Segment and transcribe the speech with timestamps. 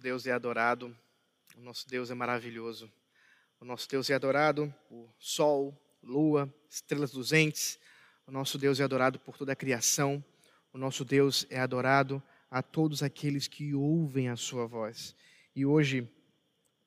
[0.00, 0.96] Deus é adorado,
[1.56, 2.90] o nosso Deus é maravilhoso.
[3.60, 7.78] O nosso Deus é adorado por sol, lua, estrelas dos entes.
[8.26, 10.24] O nosso Deus é adorado por toda a criação.
[10.72, 15.14] O nosso Deus é adorado a todos aqueles que ouvem a sua voz.
[15.54, 16.08] E hoje,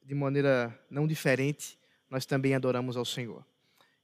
[0.02, 1.78] de maneira não diferente,
[2.10, 3.46] nós também adoramos ao Senhor.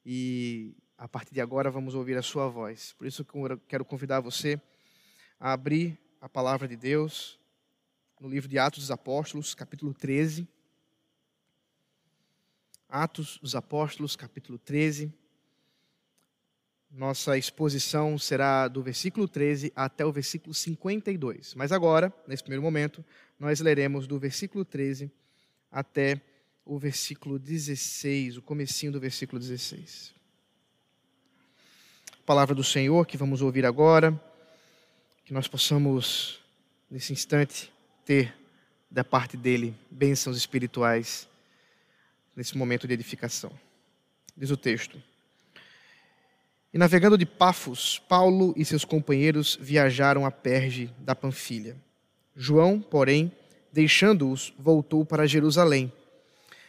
[0.06, 2.94] E a partir de agora vamos ouvir a sua voz.
[2.94, 3.26] Por isso
[3.68, 4.62] quero convidar você
[5.40, 7.40] a abrir a palavra de Deus
[8.20, 10.46] no livro de Atos dos Apóstolos, capítulo 13.
[12.90, 15.14] Atos dos Apóstolos, capítulo 13.
[16.92, 21.54] Nossa exposição será do versículo 13 até o versículo 52.
[21.54, 23.06] Mas agora, nesse primeiro momento,
[23.40, 25.10] nós leremos do versículo 13
[25.72, 26.20] até
[26.66, 30.14] o versículo 16, o comecinho do versículo 16.
[32.12, 34.20] A palavra do Senhor que vamos ouvir agora,
[35.24, 36.42] que nós possamos,
[36.90, 37.72] nesse instante,
[38.06, 38.34] ter
[38.90, 41.28] da parte dele bênçãos espirituais
[42.36, 43.52] nesse momento de edificação.
[44.36, 45.02] Diz o texto.
[46.74, 51.76] E navegando de Pafos, Paulo e seus companheiros viajaram a Perge da Panfilha.
[52.36, 53.32] João, porém,
[53.74, 55.92] deixando-os, voltou para Jerusalém.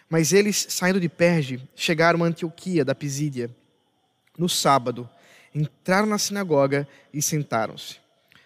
[0.09, 3.51] Mas eles, saindo de Perge, chegaram a Antioquia da Pisídia.
[4.37, 5.09] No sábado,
[5.55, 8.01] entraram na sinagoga e sentaram-se.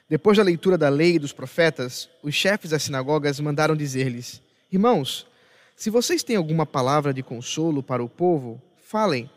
[0.08, 5.26] Depois da leitura da lei e dos profetas, os chefes das sinagogas mandaram dizer-lhes: Irmãos,
[5.74, 9.30] se vocês têm alguma palavra de consolo para o povo, falem.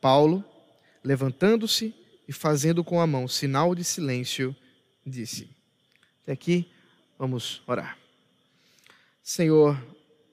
[0.00, 0.42] Paulo,
[1.04, 1.94] levantando-se
[2.26, 4.56] e fazendo com a mão sinal de silêncio,
[5.06, 5.48] disse:
[6.22, 6.70] Até aqui,
[7.18, 7.98] vamos orar.
[9.22, 9.80] Senhor,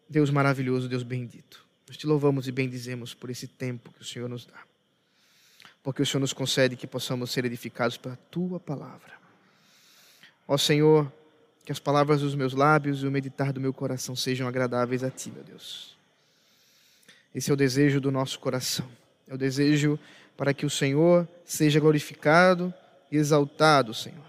[0.10, 4.30] Deus maravilhoso, Deus bendito, nós te louvamos e bendizemos por esse tempo que o Senhor
[4.30, 4.64] nos dá,
[5.84, 9.17] porque o Senhor nos concede que possamos ser edificados pela tua palavra.
[10.48, 11.12] Ó Senhor,
[11.66, 15.12] que as palavras dos meus lábios e o meditar do meu coração sejam agradáveis a
[15.12, 15.98] Ti, meu Deus.
[17.36, 18.90] Esse é o desejo do nosso coração.
[19.28, 20.00] É o desejo
[20.38, 22.74] para que o Senhor seja glorificado
[23.12, 24.26] e exaltado, Senhor,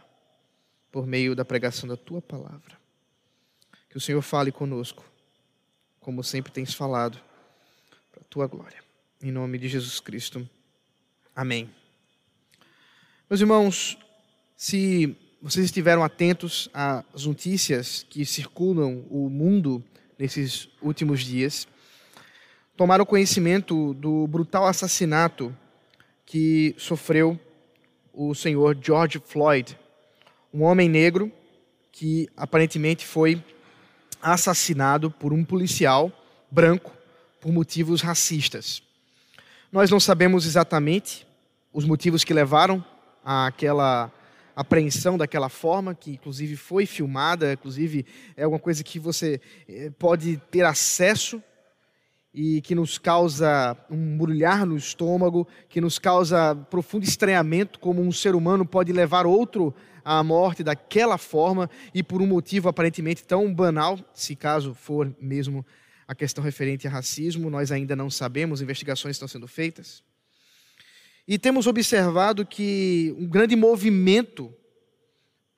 [0.91, 2.77] por meio da pregação da Tua palavra.
[3.89, 5.05] Que o Senhor fale conosco,
[6.00, 7.21] como sempre tens falado,
[8.11, 8.83] para a Tua glória.
[9.23, 10.49] Em nome de Jesus Cristo.
[11.37, 11.71] Amém.
[13.31, 13.97] Meus irmãos,
[14.56, 19.82] se vocês estiveram atentos às notícias que circulam o mundo
[20.19, 21.69] nesses últimos dias,
[22.76, 25.56] tomaram conhecimento do brutal assassinato
[26.26, 27.38] que sofreu
[28.12, 29.78] o senhor George Floyd,
[30.53, 31.31] um homem negro
[31.93, 33.43] que aparentemente foi
[34.20, 36.12] assassinado por um policial
[36.50, 36.93] branco
[37.41, 38.82] por motivos racistas.
[39.70, 41.25] Nós não sabemos exatamente
[41.72, 42.84] os motivos que levaram
[43.25, 44.12] àquela
[44.58, 48.04] apreensão daquela forma, que inclusive foi filmada, inclusive
[48.36, 51.41] é alguma coisa que você eh, pode ter acesso
[52.34, 58.10] e que nos causa um brulhar no estômago, que nos causa profundo estranhamento, como um
[58.10, 59.72] ser humano pode levar outro
[60.04, 65.64] à morte daquela forma e por um motivo aparentemente tão banal, se caso for mesmo
[66.08, 70.02] a questão referente a racismo, nós ainda não sabemos, investigações estão sendo feitas.
[71.28, 74.50] E temos observado que um grande movimento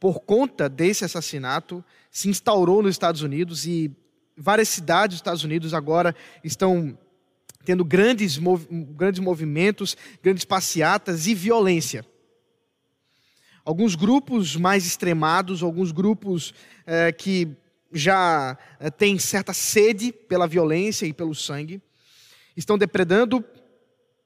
[0.01, 3.97] por conta desse assassinato se instaurou nos Estados Unidos e
[4.37, 6.99] várias cidades dos Estados Unidos agora estão
[7.65, 12.05] tendo grandes, mov grandes movimentos, grandes passeatas e violência.
[13.65, 16.53] Alguns grupos mais extremados, alguns grupos
[16.85, 17.57] é, que
[17.93, 21.81] já é, têm certa sede pela violência e pelo sangue,
[22.57, 23.45] estão depredando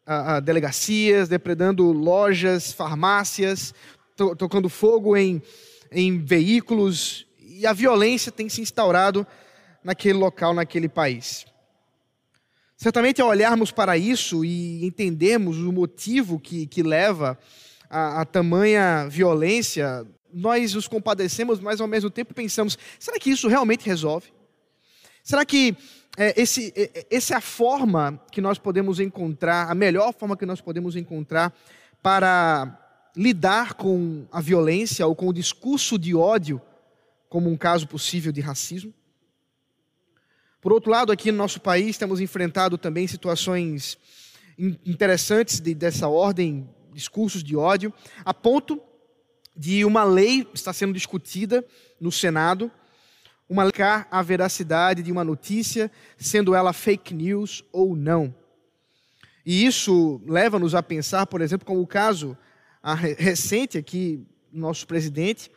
[0.06, 3.74] a, a delegacias, depredando lojas, farmácias,
[4.16, 5.42] to, tocando fogo em,
[5.90, 9.26] em veículos, e a violência tem se instaurado
[9.82, 11.46] naquele local, naquele país.
[12.76, 17.38] Certamente, ao olharmos para isso e entendermos o motivo que, que leva
[17.88, 23.46] a, a tamanha violência, nós nos compadecemos, mas ao mesmo tempo pensamos: será que isso
[23.46, 24.32] realmente resolve?
[25.22, 25.76] Será que
[26.16, 30.46] é, esse, é, essa é a forma que nós podemos encontrar, a melhor forma que
[30.46, 31.52] nós podemos encontrar
[32.02, 32.80] para
[33.16, 36.60] lidar com a violência ou com o discurso de ódio
[37.28, 38.94] como um caso possível de racismo?
[40.60, 43.98] Por outro lado, aqui no nosso país temos enfrentado também situações
[44.58, 47.92] interessantes de, dessa ordem, discursos de ódio,
[48.24, 48.80] a ponto
[49.56, 51.64] de uma lei estar sendo discutida
[52.00, 52.70] no Senado
[53.48, 53.64] uma
[54.10, 58.34] a veracidade de uma notícia, sendo ela fake news ou não.
[59.44, 62.36] E isso leva-nos a pensar, por exemplo, como o caso
[63.18, 65.50] recente aqui, nosso presidente,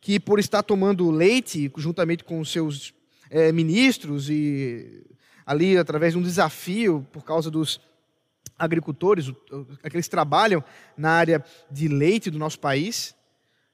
[0.00, 2.92] que por estar tomando leite juntamente com seus
[3.30, 5.04] é, ministros e
[5.46, 7.80] ali através de um desafio por causa dos
[8.58, 9.32] agricultores,
[9.82, 10.62] aqueles que trabalham
[10.96, 13.14] na área de leite do nosso país,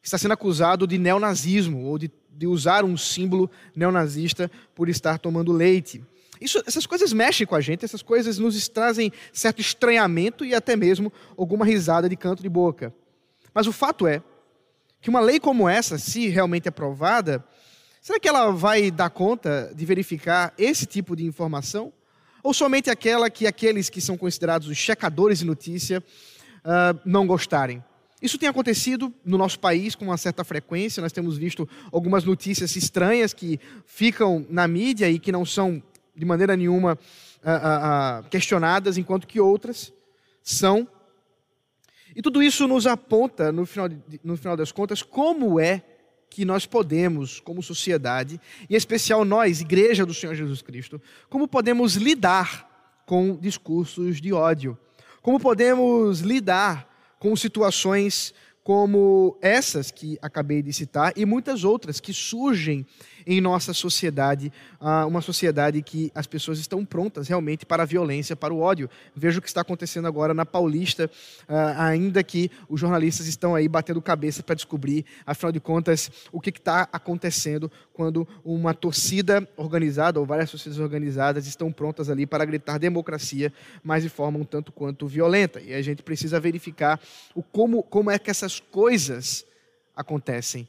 [0.02, 5.52] está sendo acusado de neonazismo ou de, de usar um símbolo neonazista por estar tomando
[5.52, 6.00] leite.
[6.40, 10.76] Isso, essas coisas mexem com a gente, essas coisas nos trazem certo estranhamento e até
[10.76, 12.94] mesmo alguma risada de canto de boca.
[13.52, 14.23] Mas o fato é
[15.00, 17.44] que uma lei como essa, se realmente aprovada,
[18.00, 21.93] será que ela vai dar conta de verificar esse tipo de informação?
[22.41, 26.02] Ou somente aquela que aqueles que são considerados os checadores de notícia
[26.58, 27.82] uh, não gostarem?
[28.20, 31.00] Isso tem acontecido no nosso país com uma certa frequência.
[31.00, 35.82] Nós temos visto algumas notícias estranhas que ficam na mídia e que não são
[36.17, 39.93] de maneira nenhuma uh, uh, uh, questionadas, enquanto que outras
[40.43, 40.88] são.
[42.15, 43.88] E tudo isso nos aponta, no final,
[44.25, 45.85] no final das contas, como é
[46.29, 51.00] que nós podemos, como sociedade, e em especial nós, Igreja do Senhor Jesus Cristo,
[51.31, 52.69] como podemos lidar
[53.06, 54.76] com discursos de ódio,
[55.23, 56.88] como podemos lidar
[57.19, 58.32] com situações
[58.62, 62.85] como essas que acabei de citar e muitas outras que surgem
[63.29, 68.35] em nossa sociedade, ah, uma sociedade que as pessoas estão prontas realmente para a violência,
[68.35, 68.89] para o ódio.
[69.15, 71.11] Veja o que está acontecendo agora na Paulista,
[71.47, 76.41] ah, ainda que os jornalistas estão aí batendo cabeça para descobrir, afinal de contas, o
[76.41, 82.47] que está acontecendo quando uma torcida organizada ou várias torcidas organizadas estão prontas ali para
[82.47, 83.53] gritar democracia,
[83.85, 85.61] mas de forma um tanto quanto violenta.
[85.61, 86.99] E a gente precisa verificar
[87.35, 89.45] o como, como é que essas coisas
[89.95, 90.67] acontecem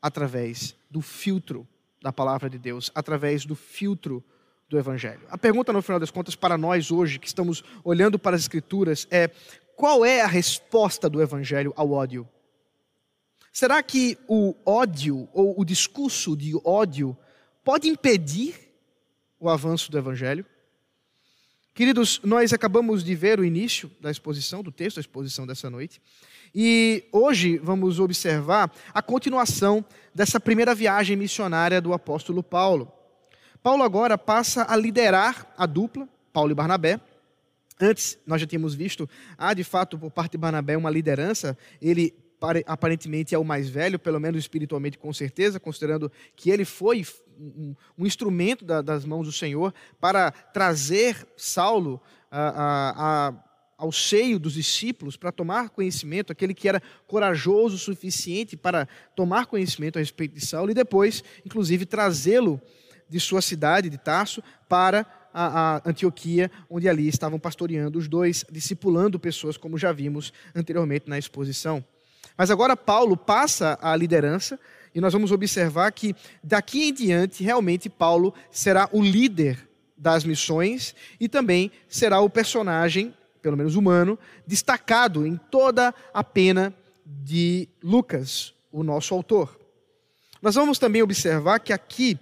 [0.00, 1.66] através do filtro
[2.02, 4.22] da palavra de Deus através do filtro
[4.68, 5.22] do Evangelho.
[5.28, 9.06] A pergunta, no final das contas, para nós hoje, que estamos olhando para as Escrituras,
[9.10, 9.28] é:
[9.76, 12.28] qual é a resposta do Evangelho ao ódio?
[13.52, 17.16] Será que o ódio, ou o discurso de ódio,
[17.64, 18.54] pode impedir
[19.40, 20.46] o avanço do Evangelho?
[21.80, 25.98] Queridos, nós acabamos de ver o início da exposição, do texto, a exposição dessa noite.
[26.54, 29.82] E hoje vamos observar a continuação
[30.14, 32.92] dessa primeira viagem missionária do apóstolo Paulo.
[33.62, 37.00] Paulo agora passa a liderar a dupla, Paulo e Barnabé.
[37.80, 42.12] Antes, nós já tínhamos visto, há de fato por parte de Barnabé uma liderança, ele
[42.66, 47.04] aparentemente é o mais velho, pelo menos espiritualmente com certeza, considerando que ele foi
[47.38, 52.00] um, um instrumento da, das mãos do Senhor para trazer Saulo
[52.30, 53.50] a, a, a
[53.80, 59.46] ao seio dos discípulos para tomar conhecimento, aquele que era corajoso o suficiente para tomar
[59.46, 62.60] conhecimento a respeito de Saulo e depois, inclusive, trazê-lo
[63.08, 68.44] de sua cidade, de Tarso, para a, a, Antioquia, onde ali estavam pastoreando os dois,
[68.52, 71.82] discipulando pessoas, como já vimos anteriormente na exposição.
[72.40, 74.58] Mas agora Paulo passa a liderança
[74.94, 80.94] e nós vamos observar que daqui em diante, realmente, Paulo será o líder das missões
[81.20, 88.54] e também será o personagem pelo menos humano, destacado em toda a pena de Lucas,
[88.72, 89.60] o nosso autor.
[90.40, 92.18] Nós vamos também observar que aqui,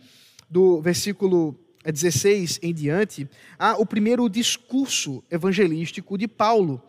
[0.50, 6.82] do versículo 16 em diante, há o primeiro discurso evangelístico de Paulo.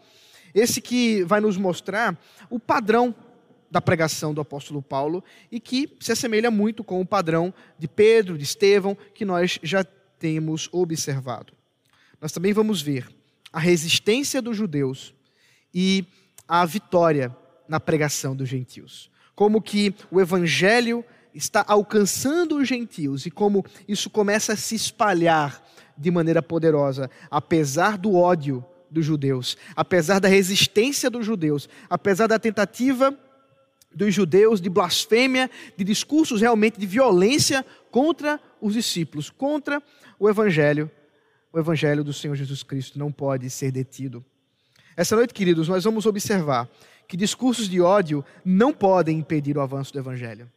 [0.54, 2.18] Esse que vai nos mostrar
[2.50, 3.14] o padrão
[3.72, 8.38] da pregação do apóstolo Paulo e que se assemelha muito com o padrão de Pedro,
[8.38, 9.84] de Estevão, que nós já
[10.18, 11.54] temos observado.
[12.20, 13.08] Nós também vamos ver
[13.54, 15.14] a resistência dos judeus
[15.74, 16.06] e
[16.48, 17.36] a vitória
[17.68, 19.10] na pregação dos gentios.
[19.36, 25.64] Como que o evangelho está alcançando os gentios e como isso começa a se espalhar
[25.98, 32.40] de maneira poderosa, apesar do ódio dos judeus, apesar da resistência dos judeus, apesar da
[32.40, 33.18] tentativa
[33.94, 39.82] dos judeus de blasfêmia, de discursos realmente de violência contra os discípulos, contra
[40.20, 40.92] o evangelho
[41.52, 44.24] o evangelho do Senhor Jesus Cristo não pode ser detido.
[44.96, 46.70] Essa noite, queridos, nós vamos observar
[47.08, 50.50] que discursos de ódio não podem impedir o avanço do evangelho.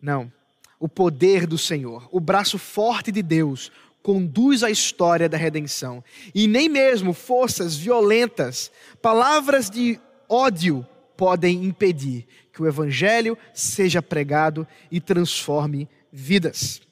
[0.00, 0.32] Não.
[0.80, 3.70] O poder do Senhor, o braço forte de Deus,
[4.04, 6.04] conduz a história da redenção.
[6.34, 8.70] E nem mesmo forças violentas,
[9.00, 16.82] palavras de ódio podem impedir que o evangelho seja pregado e transforme vidas.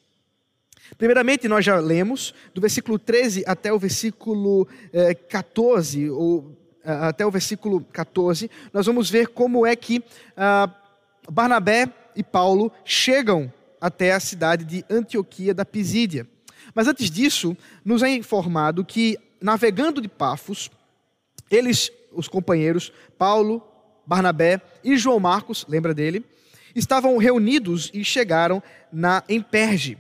[0.97, 7.31] Primeiramente, nós já lemos, do versículo 13 até o versículo eh, 14, ou até o
[7.31, 10.03] versículo 14, nós vamos ver como é que
[10.35, 10.71] ah,
[11.31, 16.27] Barnabé e Paulo chegam até a cidade de Antioquia da Pisídia.
[16.75, 20.71] Mas antes disso, nos é informado que, navegando de Pafos,
[21.51, 23.63] eles, os companheiros, Paulo,
[24.07, 26.25] Barnabé e João Marcos, lembra dele,
[26.75, 28.63] estavam reunidos e chegaram
[28.93, 29.99] na, em Perge.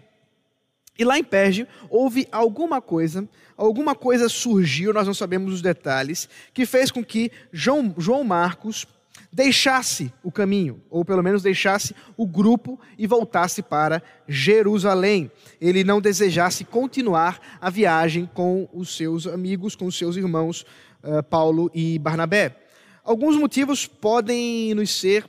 [0.98, 6.28] E lá em Perge houve alguma coisa, alguma coisa surgiu, nós não sabemos os detalhes,
[6.52, 8.86] que fez com que João, João Marcos
[9.30, 15.30] deixasse o caminho, ou pelo menos deixasse o grupo e voltasse para Jerusalém.
[15.60, 20.64] Ele não desejasse continuar a viagem com os seus amigos, com os seus irmãos
[21.02, 22.56] uh, Paulo e Barnabé.
[23.04, 25.24] Alguns motivos podem nos ser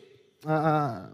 [0.45, 1.13] uh,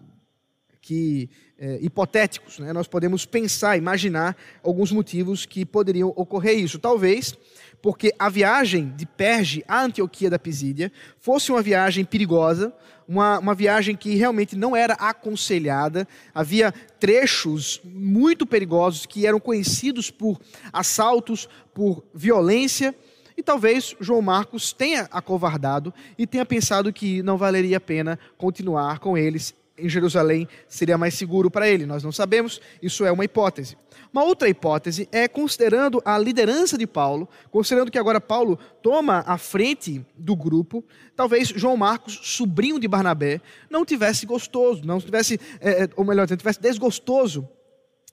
[0.81, 2.57] que é, hipotéticos.
[2.57, 2.71] Né?
[2.71, 6.79] Nós podemos pensar, imaginar alguns motivos que poderiam ocorrer isso.
[6.79, 7.37] Talvez
[7.81, 12.73] porque a viagem de Perge à Antioquia da Pisídia fosse uma viagem perigosa,
[13.07, 16.07] uma, uma viagem que realmente não era aconselhada.
[16.33, 20.39] Havia trechos muito perigosos que eram conhecidos por
[20.71, 22.93] assaltos, por violência.
[23.35, 28.99] E talvez João Marcos tenha acovardado e tenha pensado que não valeria a pena continuar
[28.99, 31.85] com eles em Jerusalém seria mais seguro para ele.
[31.85, 33.77] Nós não sabemos, isso é uma hipótese.
[34.11, 39.37] Uma outra hipótese é considerando a liderança de Paulo, considerando que agora Paulo toma a
[39.37, 40.83] frente do grupo,
[41.15, 46.27] talvez João Marcos, sobrinho de Barnabé, não tivesse gostoso, não tivesse, é, é ou melhor,
[46.27, 47.47] não tivesse desgostoso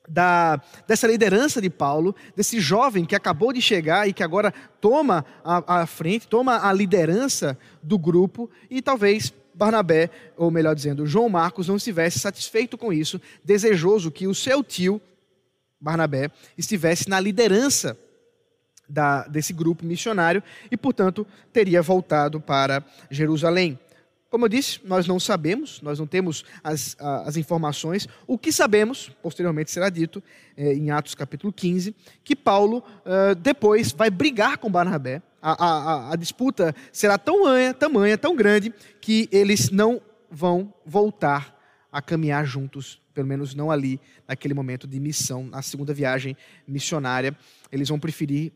[0.09, 5.25] da, dessa liderança de Paulo, desse jovem que acabou de chegar e que agora toma
[5.45, 11.29] a, a frente, toma a liderança do grupo e talvez Barnabé, ou melhor dizendo, João
[11.29, 15.01] Marcos, não estivesse satisfeito com isso, desejoso que o seu tio,
[15.81, 17.99] Barnabé, estivesse na liderança
[18.89, 23.79] da, desse grupo missionário e, portanto, teria voltado para Jerusalém.
[24.29, 28.07] Como eu disse, nós não sabemos, nós não temos as, as informações.
[28.27, 30.23] O que sabemos, posteriormente será dito
[30.57, 35.23] é, em Atos capítulo 15, que Paulo uh, depois vai brigar com Barnabé.
[35.41, 40.01] A, a, a disputa será tão tamanha, tamanha, tão grande, que eles não
[40.31, 41.57] vão voltar
[41.93, 47.37] a caminhar juntos, pelo menos não ali, naquele momento de missão, na segunda viagem missionária.
[47.71, 48.53] Eles vão preferir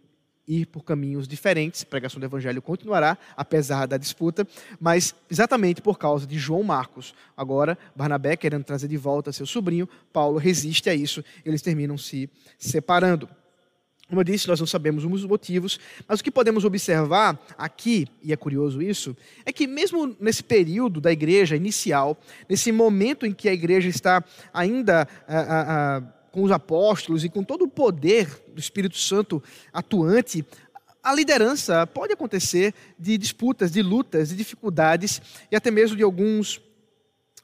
[0.48, 4.46] ir por caminhos diferentes, a pregação do evangelho continuará, apesar da disputa,
[4.80, 7.14] mas exatamente por causa de João Marcos.
[7.36, 12.28] Agora, Barnabé querendo trazer de volta seu sobrinho, Paulo resiste a isso, eles terminam se
[12.58, 13.28] separando.
[14.10, 18.32] Como eu disse, nós não sabemos os motivos, mas o que podemos observar aqui, e
[18.32, 23.48] é curioso isso, é que mesmo nesse período da igreja inicial, nesse momento em que
[23.48, 25.06] a igreja está ainda.
[25.28, 30.44] Ah, ah, ah, com os apóstolos e com todo o poder do Espírito Santo atuante,
[31.02, 36.60] a liderança pode acontecer de disputas, de lutas, de dificuldades e até mesmo de alguns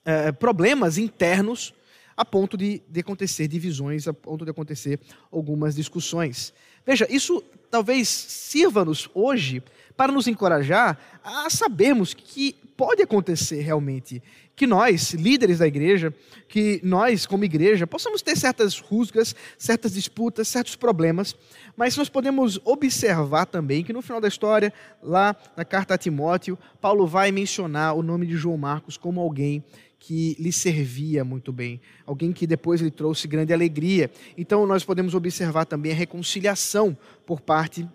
[0.04, 1.74] é, problemas internos
[2.16, 4.98] a ponto de, de acontecer divisões, a ponto de acontecer
[5.30, 6.52] algumas discussões.
[6.84, 9.62] Veja, isso talvez sirva-nos hoje
[9.96, 14.22] para nos encorajar a sabermos que pode acontecer realmente
[14.56, 16.12] que nós, líderes da igreja,
[16.48, 21.36] que nós, como igreja, possamos ter certas rusgas, certas disputas, certos problemas,
[21.76, 24.72] mas nós podemos observar também que no final da história,
[25.02, 29.62] lá na carta a Timóteo, Paulo vai mencionar o nome de João Marcos como alguém
[29.98, 34.10] que lhe servia muito bem, alguém que depois lhe trouxe grande alegria.
[34.38, 37.86] Então nós podemos observar também a reconciliação por parte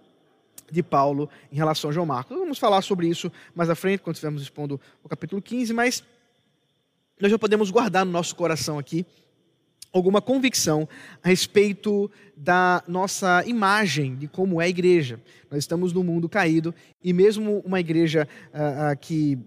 [0.72, 2.38] de Paulo em relação a João Marcos.
[2.38, 6.04] Vamos falar sobre isso mais à frente, quando estivermos expondo o capítulo 15, mas
[7.20, 9.06] nós já podemos guardar no nosso coração aqui
[9.94, 10.88] alguma convicção
[11.22, 15.20] a respeito da nossa imagem de como é a igreja.
[15.50, 16.74] Nós estamos no mundo caído
[17.04, 19.38] e mesmo uma igreja uh, uh, que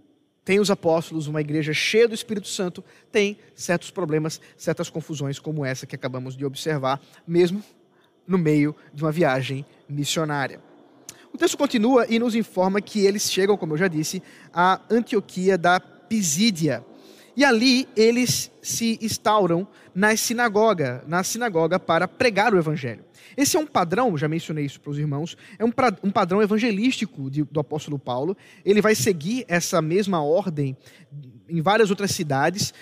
[0.45, 5.65] tem os apóstolos, uma igreja cheia do Espírito Santo, tem certos problemas, certas confusões como
[5.65, 7.63] essa que acabamos de observar, mesmo
[8.27, 10.61] no meio de uma viagem missionária.
[11.35, 14.23] O texto continua e nos informa que eles chegam, como eu já disse,
[14.53, 16.85] à Antioquia da Pisídia.
[17.37, 23.05] E ali eles se instauram na sinagoga, na sinagoga para pregar o evangelho.
[23.37, 25.73] Esse é um padrão, já mencionei isso para os irmãos, é um,
[26.05, 28.37] um padrão evangelístico de, do apóstolo Paulo.
[28.65, 30.77] Ele vai seguir essa mesma ordem
[31.49, 32.73] em várias outras cidades.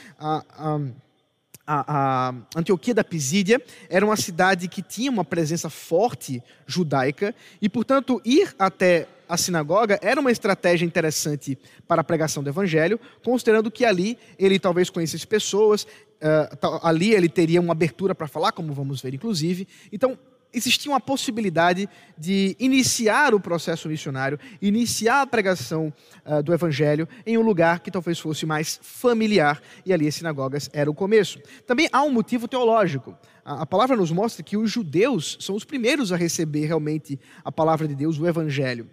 [1.67, 8.21] A, Antioquia da Pisídia era uma cidade que tinha uma presença forte judaica e, portanto,
[8.25, 13.85] ir até a sinagoga era uma estratégia interessante para a pregação do evangelho, considerando que
[13.85, 19.01] ali ele talvez conhecesse pessoas, uh, ali ele teria uma abertura para falar, como vamos
[19.01, 19.67] ver, inclusive.
[19.91, 20.19] Então,
[20.53, 25.93] existia uma possibilidade de iniciar o processo missionário, iniciar a pregação
[26.25, 30.71] uh, do evangelho em um lugar que talvez fosse mais familiar, e ali as sinagogas
[30.73, 31.41] era o começo.
[31.67, 33.17] Também há um motivo teológico.
[33.45, 37.51] A, a palavra nos mostra que os judeus são os primeiros a receber realmente a
[37.51, 38.89] palavra de Deus, o evangelho.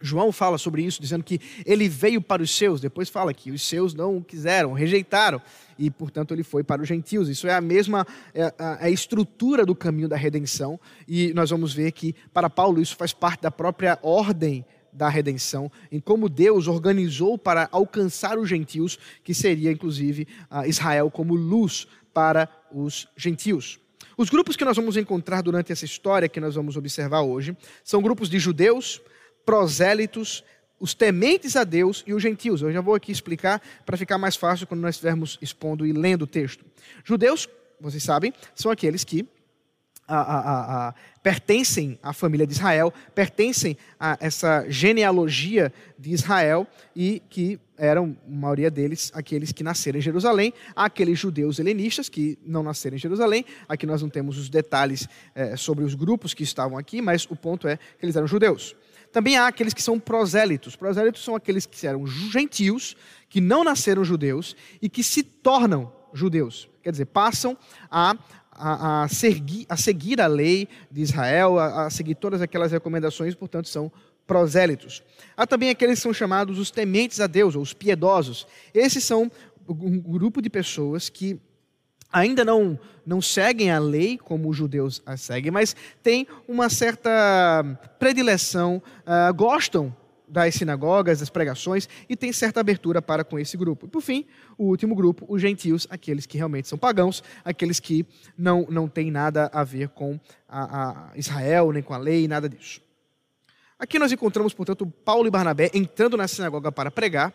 [0.00, 3.66] João fala sobre isso, dizendo que ele veio para os seus, depois fala que os
[3.66, 5.42] seus não quiseram, rejeitaram,
[5.78, 7.28] e portanto ele foi para os gentios.
[7.28, 11.72] Isso é a mesma é a, a estrutura do caminho da redenção, e nós vamos
[11.72, 16.66] ver que para Paulo isso faz parte da própria ordem da redenção, em como Deus
[16.66, 20.26] organizou para alcançar os gentios, que seria inclusive
[20.66, 23.78] Israel como luz para os gentios.
[24.16, 28.02] Os grupos que nós vamos encontrar durante essa história que nós vamos observar hoje são
[28.02, 29.00] grupos de judeus,
[29.48, 30.44] prosélitos,
[30.78, 32.60] os tementes a Deus e os gentios.
[32.60, 36.22] Eu já vou aqui explicar para ficar mais fácil quando nós estivermos expondo e lendo
[36.22, 36.66] o texto.
[37.02, 37.48] Judeus,
[37.80, 39.26] vocês sabem, são aqueles que
[40.06, 47.22] a, a, a, pertencem à família de Israel, pertencem a essa genealogia de Israel e
[47.30, 52.62] que eram, a maioria deles, aqueles que nasceram em Jerusalém, aqueles judeus helenistas que não
[52.62, 53.46] nasceram em Jerusalém.
[53.66, 57.34] Aqui nós não temos os detalhes é, sobre os grupos que estavam aqui, mas o
[57.34, 58.76] ponto é que eles eram judeus.
[59.12, 60.76] Também há aqueles que são prosélitos.
[60.76, 62.96] Prosélitos são aqueles que eram gentios,
[63.28, 66.68] que não nasceram judeus e que se tornam judeus.
[66.82, 67.56] Quer dizer, passam
[67.90, 68.16] a,
[68.50, 73.34] a, a, seguir, a seguir a lei de Israel, a, a seguir todas aquelas recomendações,
[73.34, 73.90] portanto, são
[74.26, 75.02] prosélitos.
[75.36, 78.46] Há também aqueles que são chamados os tementes a Deus, ou os piedosos.
[78.74, 79.30] Esses são
[79.68, 81.40] um grupo de pessoas que
[82.12, 87.64] ainda não, não seguem a lei como os judeus a seguem, mas têm uma certa
[87.98, 89.94] predileção, uh, gostam
[90.28, 93.86] das sinagogas, das pregações e têm certa abertura para com esse grupo.
[93.86, 98.06] E por fim, o último grupo, os gentios, aqueles que realmente são pagãos, aqueles que
[98.36, 102.48] não, não têm nada a ver com a, a Israel, nem com a lei, nada
[102.48, 102.80] disso.
[103.78, 107.32] Aqui nós encontramos, portanto, Paulo e Barnabé entrando na sinagoga para pregar,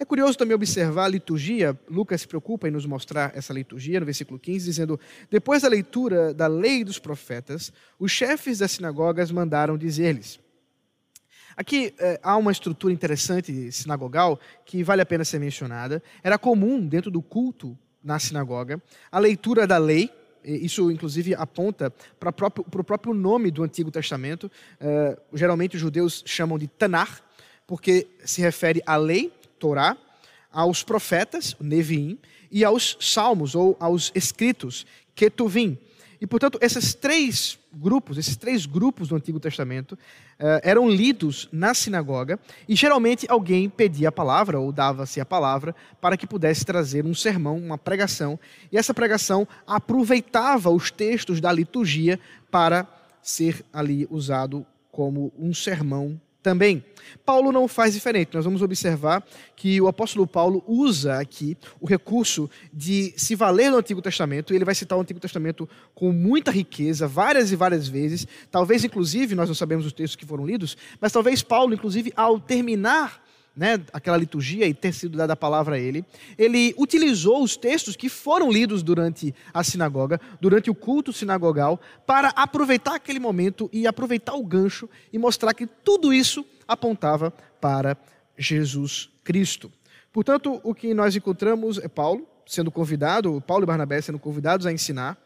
[0.00, 4.06] é curioso também observar a liturgia, Lucas se preocupa em nos mostrar essa liturgia, no
[4.06, 9.76] versículo 15, dizendo: Depois da leitura da lei dos profetas, os chefes das sinagogas mandaram
[9.76, 10.38] dizer-lhes.
[11.56, 16.00] Aqui é, há uma estrutura interessante sinagogal que vale a pena ser mencionada.
[16.22, 18.80] Era comum, dentro do culto na sinagoga,
[19.10, 20.08] a leitura da lei,
[20.44, 24.48] isso, inclusive, aponta para o próprio, nome do Antigo Testamento.
[24.80, 27.20] Uh, geralmente, os judeus chamam de Tanar,
[27.66, 29.96] porque se refere à lei, Torá,
[30.50, 32.18] aos profetas, Neviim,
[32.50, 35.78] e aos salmos, ou aos escritos, Ketuvim.
[36.20, 41.74] E, portanto, esses três grupos, esses três grupos do Antigo Testamento, uh, eram lidos na
[41.74, 47.04] sinagoga, e geralmente alguém pedia a palavra, ou dava-se a palavra, para que pudesse trazer
[47.04, 48.38] um sermão, uma pregação,
[48.72, 52.18] e essa pregação aproveitava os textos da liturgia
[52.50, 52.86] para
[53.22, 56.84] ser ali usado como um sermão também.
[57.24, 58.34] Paulo não faz diferente.
[58.34, 59.24] Nós vamos observar
[59.56, 64.56] que o apóstolo Paulo usa aqui o recurso de se valer do Antigo Testamento, e
[64.56, 68.26] ele vai citar o Antigo Testamento com muita riqueza, várias e várias vezes.
[68.50, 72.38] Talvez, inclusive, nós não sabemos os textos que foram lidos, mas talvez Paulo, inclusive, ao
[72.38, 73.22] terminar
[73.58, 76.04] né, aquela liturgia e ter sido dada a palavra a ele,
[76.38, 82.28] ele utilizou os textos que foram lidos durante a sinagoga, durante o culto sinagogal, para
[82.28, 87.96] aproveitar aquele momento e aproveitar o gancho e mostrar que tudo isso apontava para
[88.38, 89.72] Jesus Cristo.
[90.12, 94.72] Portanto, o que nós encontramos é Paulo sendo convidado, Paulo e Barnabé sendo convidados a
[94.72, 95.18] ensinar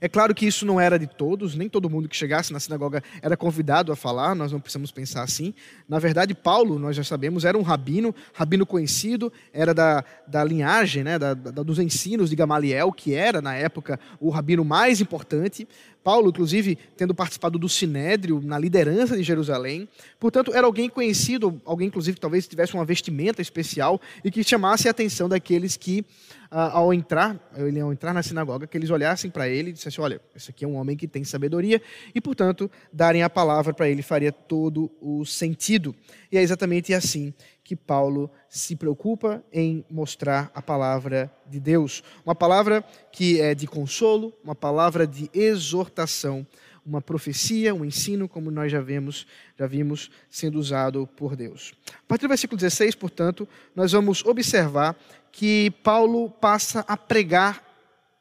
[0.00, 3.02] é claro que isso não era de todos, nem todo mundo que chegasse na sinagoga
[3.20, 5.54] era convidado a falar, nós não precisamos pensar assim.
[5.88, 11.04] Na verdade, Paulo, nós já sabemos, era um rabino, rabino conhecido, era da, da linhagem,
[11.04, 15.66] né, da, da, dos ensinos de Gamaliel, que era, na época, o rabino mais importante.
[16.02, 19.88] Paulo, inclusive, tendo participado do Sinédrio, na liderança de Jerusalém.
[20.18, 24.90] Portanto, era alguém conhecido, alguém, inclusive, talvez tivesse uma vestimenta especial e que chamasse a
[24.90, 26.04] atenção daqueles que,
[26.50, 30.02] ah, ao entrar, ele ao entrar na sinagoga, que eles olhassem para ele e dissessem:
[30.02, 31.80] Olha, esse aqui é um homem que tem sabedoria,
[32.14, 35.94] e, portanto, darem a palavra para ele faria todo o sentido.
[36.30, 37.32] E é exatamente assim
[37.72, 42.04] que Paulo se preocupa em mostrar a palavra de Deus.
[42.22, 46.46] Uma palavra que é de consolo, uma palavra de exortação,
[46.84, 49.26] uma profecia, um ensino, como nós já vimos,
[49.58, 51.72] já vimos sendo usado por Deus.
[51.88, 54.94] A partir do versículo 16, portanto, nós vamos observar
[55.30, 57.64] que Paulo passa a pregar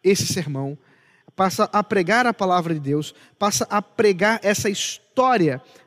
[0.01, 0.77] esse sermão,
[1.35, 5.00] passa a pregar a palavra de Deus, passa a pregar essa história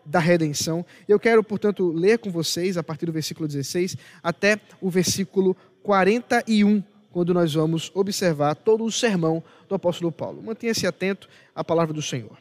[0.04, 0.84] da redenção.
[1.08, 6.82] Eu quero, portanto, ler com vocês a partir do versículo 16 até o versículo 41,
[7.10, 10.42] quando nós vamos observar todo o sermão do apóstolo Paulo.
[10.42, 12.36] Mantenha-se atento à palavra do Senhor.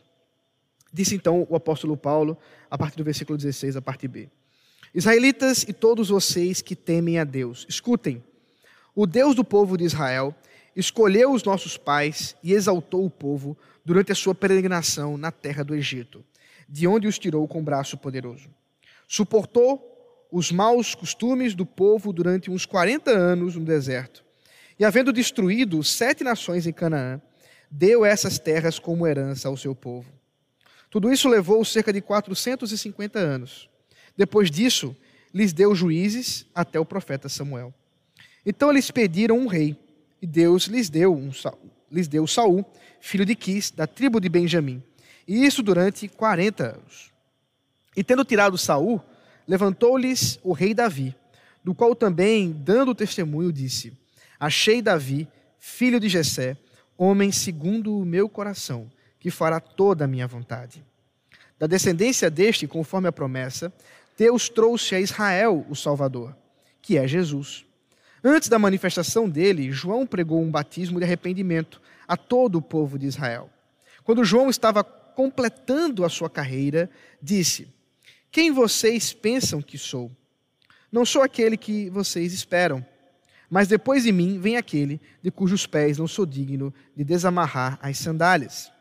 [0.91, 2.37] Disse então o apóstolo Paulo,
[2.69, 4.29] a partir do versículo 16, a parte B:
[4.93, 8.23] Israelitas e todos vocês que temem a Deus, escutem.
[8.95, 10.35] O Deus do povo de Israel
[10.75, 15.73] escolheu os nossos pais e exaltou o povo durante a sua peregrinação na terra do
[15.73, 16.23] Egito
[16.67, 18.49] de onde os tirou com braço poderoso.
[19.07, 19.89] Suportou
[20.31, 24.23] os maus costumes do povo durante uns 40 anos no deserto.
[24.79, 27.21] E havendo destruído sete nações em Canaã,
[27.69, 30.11] deu essas terras como herança ao seu povo.
[30.89, 33.69] Tudo isso levou cerca de 450 anos.
[34.15, 34.95] Depois disso,
[35.33, 37.73] lhes deu juízes até o profeta Samuel.
[38.45, 39.75] Então eles pediram um rei,
[40.21, 41.31] e Deus lhes deu, um,
[41.91, 42.65] lhes deu Saul,
[42.99, 44.83] filho de Quis, da tribo de Benjamim.
[45.27, 47.11] E isso durante 40 anos.
[47.95, 49.01] E tendo tirado Saul,
[49.47, 51.15] levantou-lhes o rei Davi,
[51.63, 53.93] do qual também, dando testemunho, disse:
[54.39, 55.27] Achei Davi,
[55.59, 56.57] filho de Jessé,
[56.97, 60.83] homem segundo o meu coração, que fará toda a minha vontade.
[61.57, 63.71] Da descendência deste, conforme a promessa,
[64.17, 66.35] Deus trouxe a Israel o Salvador,
[66.81, 67.65] que é Jesus.
[68.23, 73.05] Antes da manifestação dele, João pregou um batismo de arrependimento a todo o povo de
[73.05, 73.49] Israel.
[74.03, 74.83] Quando João estava
[75.15, 76.89] completando a sua carreira,
[77.21, 77.67] disse:
[78.33, 80.11] quem vocês pensam que sou?
[80.91, 82.83] Não sou aquele que vocês esperam,
[83.47, 87.99] mas depois de mim vem aquele de cujos pés não sou digno de desamarrar as
[87.99, 88.71] sandálias.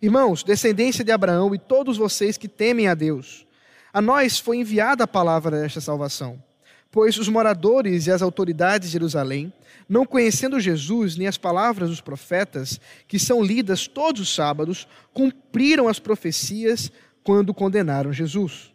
[0.00, 3.46] Irmãos, descendência de Abraão e todos vocês que temem a Deus,
[3.92, 6.42] a nós foi enviada a palavra desta salvação,
[6.90, 9.52] pois os moradores e as autoridades de Jerusalém,
[9.88, 15.88] não conhecendo Jesus nem as palavras dos profetas, que são lidas todos os sábados, cumpriram
[15.88, 16.90] as profecias
[17.22, 18.72] quando condenaram Jesus.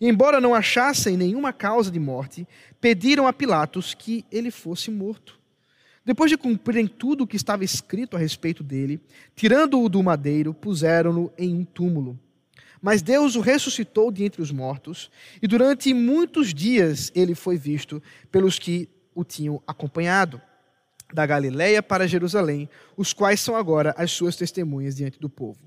[0.00, 2.46] E, embora não achassem nenhuma causa de morte,
[2.80, 5.38] pediram a Pilatos que ele fosse morto.
[6.04, 9.00] Depois de cumprirem tudo o que estava escrito a respeito dele,
[9.34, 12.18] tirando-o do madeiro, puseram-no em um túmulo.
[12.84, 18.02] Mas Deus o ressuscitou de entre os mortos, e durante muitos dias ele foi visto
[18.30, 20.38] pelos que o tinham acompanhado,
[21.10, 25.60] da Galiléia para Jerusalém, os quais são agora as suas testemunhas diante do povo.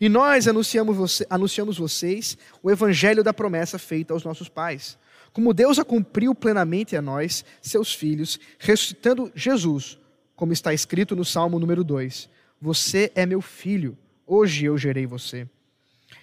[0.00, 4.96] E nós anunciamos, você, anunciamos vocês o evangelho da promessa feita aos nossos pais.
[5.32, 9.98] Como Deus a cumpriu plenamente a nós, seus filhos, ressuscitando Jesus,
[10.36, 15.48] como está escrito no Salmo número 2: Você é meu filho, hoje eu gerei você.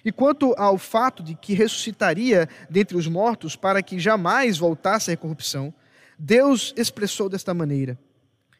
[0.04, 5.16] E quanto ao fato de que ressuscitaria dentre os mortos para que jamais voltasse à
[5.16, 5.72] corrupção,
[6.18, 7.98] Deus expressou desta maneira: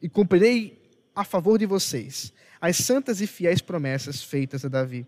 [0.00, 0.80] E cumprirei
[1.14, 5.04] a favor de vocês as santas e fiéis promessas feitas a Davi.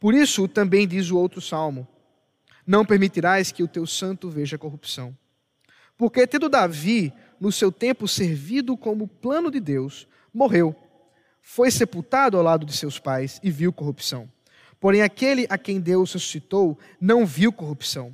[0.00, 1.86] Por isso também diz o outro salmo:
[2.66, 5.16] Não permitirás que o teu santo veja corrupção.
[5.96, 10.74] Porque, tendo Davi, no seu tempo servido como plano de Deus, morreu,
[11.40, 14.28] foi sepultado ao lado de seus pais e viu corrupção.
[14.82, 18.12] Porém, aquele a quem Deus ressuscitou não viu corrupção.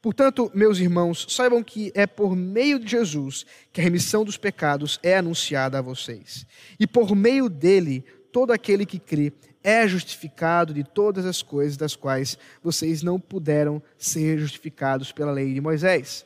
[0.00, 4.98] Portanto, meus irmãos, saibam que é por meio de Jesus que a remissão dos pecados
[5.02, 6.46] é anunciada a vocês.
[6.80, 8.02] E por meio dele,
[8.32, 9.30] todo aquele que crê
[9.62, 15.52] é justificado de todas as coisas das quais vocês não puderam ser justificados pela lei
[15.52, 16.24] de Moisés.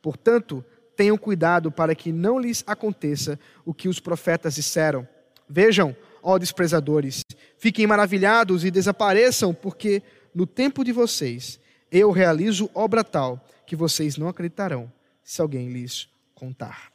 [0.00, 5.08] Portanto, tenham cuidado para que não lhes aconteça o que os profetas disseram.
[5.48, 7.22] Vejam, ó desprezadores,
[7.58, 10.02] fiquem maravilhados e desapareçam, porque
[10.34, 11.60] no tempo de vocês
[11.92, 14.90] eu realizo obra tal que vocês não acreditarão
[15.22, 16.90] se alguém lhes contar.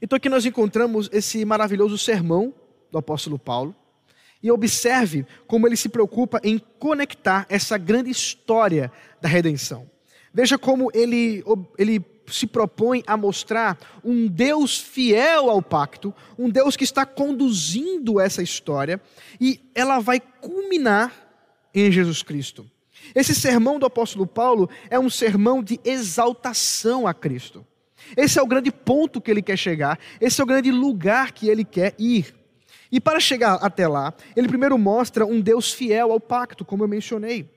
[0.00, 2.52] Então aqui nós encontramos esse maravilhoso sermão
[2.90, 3.74] do apóstolo Paulo.
[4.42, 8.90] E observe como ele se preocupa em conectar essa grande história
[9.20, 9.88] da redenção.
[10.34, 11.44] Veja como ele,
[11.78, 12.00] ele
[12.32, 18.42] se propõe a mostrar um Deus fiel ao pacto, um Deus que está conduzindo essa
[18.42, 19.00] história,
[19.40, 21.12] e ela vai culminar
[21.74, 22.68] em Jesus Cristo.
[23.14, 27.66] Esse sermão do apóstolo Paulo é um sermão de exaltação a Cristo.
[28.16, 31.48] Esse é o grande ponto que ele quer chegar, esse é o grande lugar que
[31.48, 32.34] ele quer ir.
[32.90, 36.88] E para chegar até lá, ele primeiro mostra um Deus fiel ao pacto, como eu
[36.88, 37.48] mencionei.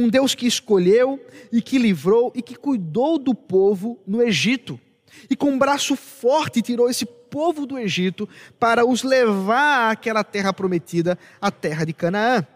[0.00, 4.80] Um Deus que escolheu e que livrou e que cuidou do povo no Egito.
[5.28, 8.26] E com um braço forte tirou esse povo do Egito
[8.58, 12.46] para os levar àquela terra prometida, a terra de Canaã.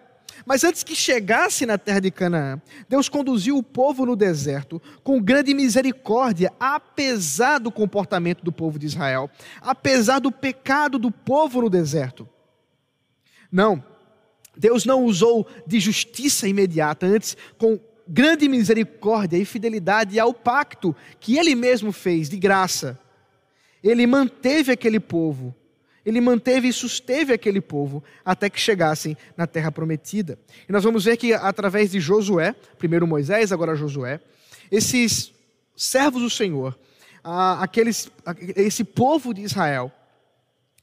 [0.47, 5.21] Mas antes que chegasse na terra de Canaã, Deus conduziu o povo no deserto com
[5.21, 9.31] grande misericórdia, apesar do comportamento do povo de Israel,
[9.61, 12.27] apesar do pecado do povo no deserto.
[13.53, 13.85] Não,
[14.57, 21.39] Deus não usou de justiça imediata, antes com grande misericórdia e fidelidade ao pacto que
[21.39, 22.99] ele mesmo fez de graça.
[23.83, 25.55] Ele manteve aquele povo
[26.05, 30.39] ele manteve e susteve aquele povo até que chegassem na terra prometida.
[30.69, 34.21] E nós vamos ver que através de Josué, primeiro Moisés, agora Josué,
[34.71, 35.33] esses
[35.75, 36.79] servos do Senhor,
[37.23, 38.11] aqueles,
[38.55, 39.91] esse povo de Israel,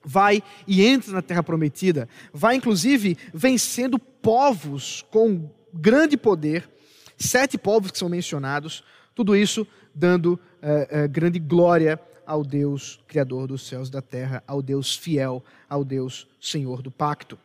[0.04, 6.70] vai e entra na terra prometida, vai inclusive vencendo povos com grande poder,
[7.18, 8.84] sete povos que são mencionados,
[9.14, 14.44] tudo isso dando eh, eh, grande glória ao Deus Criador dos céus e da terra,
[14.48, 17.38] ao Deus fiel, ao Deus Senhor do pacto.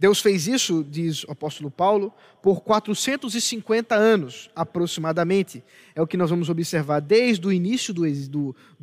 [0.00, 5.62] Deus fez isso, diz o apóstolo Paulo, por 450 anos aproximadamente.
[5.92, 8.06] É o que nós vamos observar desde o início do,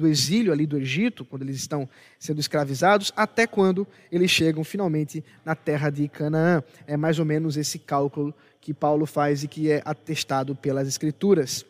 [0.06, 1.88] exílio ali do Egito, quando eles estão
[2.19, 6.62] sendo escravizados, até quando eles chegam finalmente na terra de Canaã.
[6.86, 11.65] É mais ou menos esse cálculo que Paulo faz e que é atestado pelas Escrituras.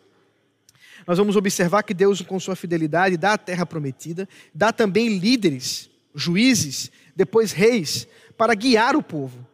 [1.06, 5.88] Nós vamos observar que Deus, com sua fidelidade, dá a terra prometida, dá também líderes,
[6.16, 9.46] juízes, depois reis, para guiar o povo,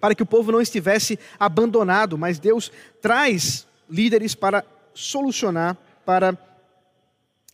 [0.00, 6.36] para que o povo não estivesse abandonado, mas Deus traz líderes para solucionar, para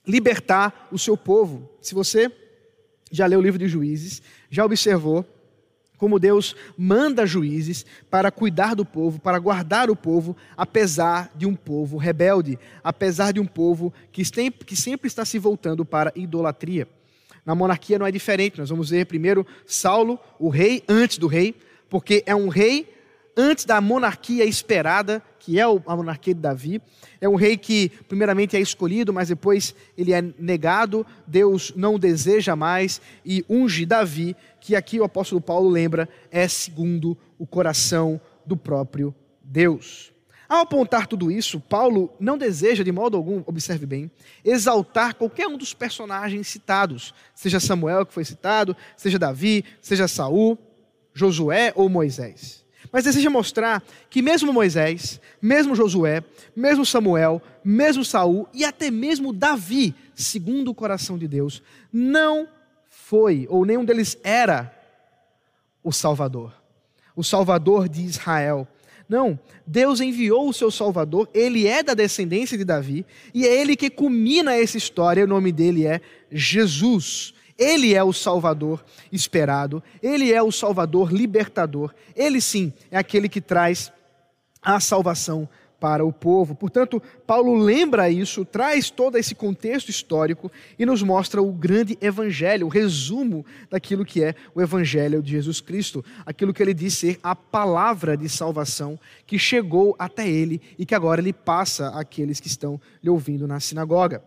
[0.07, 1.71] libertar o seu povo.
[1.81, 2.31] Se você
[3.11, 5.25] já leu o livro de Juízes, já observou
[6.01, 11.55] como Deus manda juízes para cuidar do povo, para guardar o povo, apesar de um
[11.55, 14.67] povo rebelde, apesar de um povo que sempre,
[15.07, 16.89] está se voltando para idolatria.
[17.45, 18.59] Na monarquia não é diferente.
[18.59, 21.55] Nós vamos ver primeiro Saulo, o rei, antes do rei,
[21.89, 22.89] porque é um rei
[23.37, 26.83] antes da monarquia esperada, que é a monarquia de Davi.
[27.21, 31.07] É um rei que, primeiramente, é escolhido, mas depois ele é negado.
[31.27, 37.17] Deus não deseja mais e unge Davi, que aqui o apóstolo Paulo lembra, é segundo
[37.39, 40.13] o coração do próprio Deus.
[40.51, 44.11] Ao apontar tudo isso, Paulo não deseja, de modo algum, observe bem,
[44.45, 50.59] exaltar qualquer um dos personagens citados, seja Samuel que foi citado, seja Davi, seja Saul,
[51.15, 52.65] Josué ou Moisés.
[52.91, 56.25] Mas deseja mostrar que mesmo Moisés, mesmo Josué,
[56.57, 62.49] mesmo Samuel, mesmo Saul e até mesmo Davi, segundo o coração de Deus, não
[62.89, 64.77] foi, ou nenhum deles era,
[65.81, 66.53] o Salvador.
[67.15, 68.67] O Salvador de Israel
[69.11, 73.75] não, Deus enviou o seu Salvador, ele é da descendência de Davi, e é ele
[73.75, 77.35] que culmina essa história, o nome dele é Jesus.
[77.59, 83.41] Ele é o Salvador esperado, ele é o Salvador libertador, ele sim é aquele que
[83.41, 83.93] traz
[84.63, 85.49] a salvação
[85.81, 86.55] para o povo.
[86.55, 92.67] Portanto, Paulo lembra isso, traz todo esse contexto histórico e nos mostra o grande evangelho,
[92.67, 97.19] o resumo daquilo que é o evangelho de Jesus Cristo, aquilo que ele diz ser
[97.23, 102.49] a palavra de salvação que chegou até ele e que agora ele passa àqueles que
[102.49, 104.23] estão lhe ouvindo na sinagoga.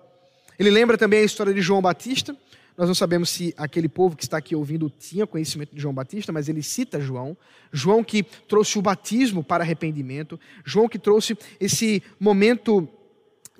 [0.57, 2.35] Ele lembra também a história de João Batista,
[2.77, 6.31] nós não sabemos se aquele povo que está aqui ouvindo tinha conhecimento de João Batista,
[6.31, 7.37] mas ele cita João.
[7.71, 10.39] João que trouxe o batismo para arrependimento.
[10.65, 12.87] João que trouxe esse momento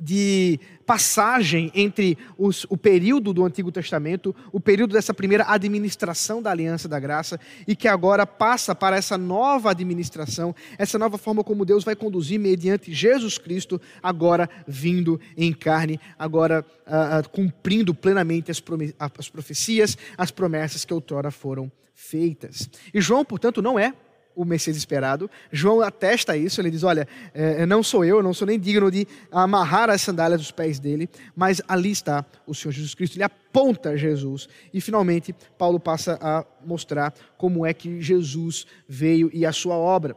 [0.03, 6.51] de passagem entre os, o período do Antigo Testamento, o período dessa primeira administração da
[6.51, 11.65] Aliança da Graça, e que agora passa para essa nova administração, essa nova forma como
[11.65, 18.61] Deus vai conduzir mediante Jesus Cristo, agora vindo em carne, agora uh, cumprindo plenamente as,
[18.99, 22.69] as profecias, as promessas que outrora foram feitas.
[22.93, 23.93] E João, portanto, não é
[24.35, 25.29] o Messias esperado.
[25.51, 29.07] João atesta isso, ele diz: Olha, é, não sou eu, não sou nem digno de
[29.31, 33.15] amarrar as sandálias dos pés dele, mas ali está o Senhor Jesus Cristo.
[33.15, 34.47] Ele aponta Jesus.
[34.73, 40.15] E finalmente, Paulo passa a mostrar como é que Jesus veio e a sua obra.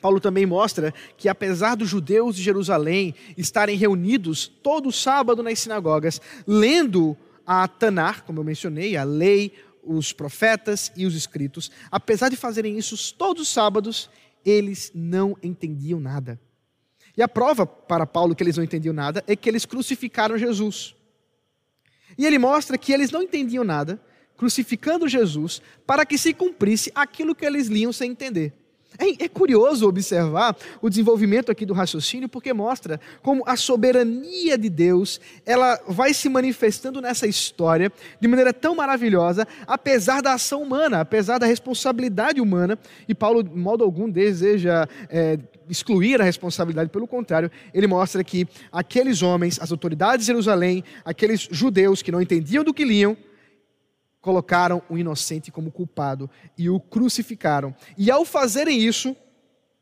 [0.00, 6.20] Paulo também mostra que, apesar dos judeus de Jerusalém estarem reunidos todo sábado nas sinagogas,
[6.46, 12.36] lendo a Tanar, como eu mencionei, a lei, os profetas e os escritos, apesar de
[12.36, 14.10] fazerem isso todos os sábados,
[14.44, 16.40] eles não entendiam nada.
[17.16, 20.94] E a prova para Paulo que eles não entendiam nada é que eles crucificaram Jesus.
[22.16, 24.00] E ele mostra que eles não entendiam nada,
[24.36, 28.54] crucificando Jesus, para que se cumprisse aquilo que eles liam sem entender.
[28.96, 34.70] É, é, curioso observar o desenvolvimento aqui do raciocínio, porque mostra como a soberania de
[34.70, 41.00] Deus ela vai se manifestando nessa história de maneira tão maravilhosa, apesar da ação humana,
[41.00, 42.78] apesar da responsabilidade humana.
[43.06, 48.48] E Paulo, de modo algum, deseja é, excluir a responsabilidade, pelo contrário, ele mostra que
[48.72, 53.16] aqueles homens, as autoridades de Jerusalém, aqueles judeus que não entendiam do que liam,
[54.20, 57.74] colocaram o inocente como culpado e o crucificaram.
[57.96, 59.16] E ao fazerem isso,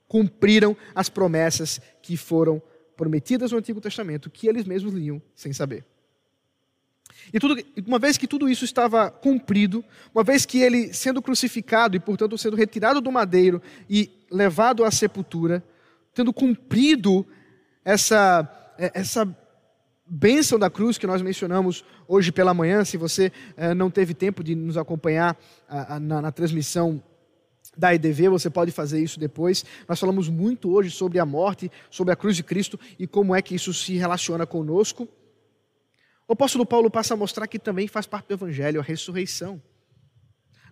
[0.09, 2.63] cumpriram as promessas que foram
[2.97, 5.85] prometidas no Antigo Testamento, que eles mesmos liam sem saber.
[7.33, 11.97] E tudo, uma vez que tudo isso estava cumprido, uma vez que ele, sendo crucificado
[11.97, 15.63] e, portanto, sendo retirado do madeiro e levado à sepultura,
[16.15, 17.27] tendo cumprido
[17.85, 19.37] essa, essa
[20.07, 24.43] bênção da cruz que nós mencionamos hoje pela manhã, se você eh, não teve tempo
[24.45, 25.37] de nos acompanhar
[25.69, 27.03] ah, ah, na, na, transmissão
[27.77, 29.65] da EDV, você pode fazer isso depois.
[29.89, 33.43] Nós falamos muito hoje sobre a morte, sobre a cruz de Cristo e como é
[33.43, 35.09] que isso se relaciona conosco.
[36.29, 39.61] O apóstolo Paulo passa a mostrar que também faz parte do evangelho a ressurreição.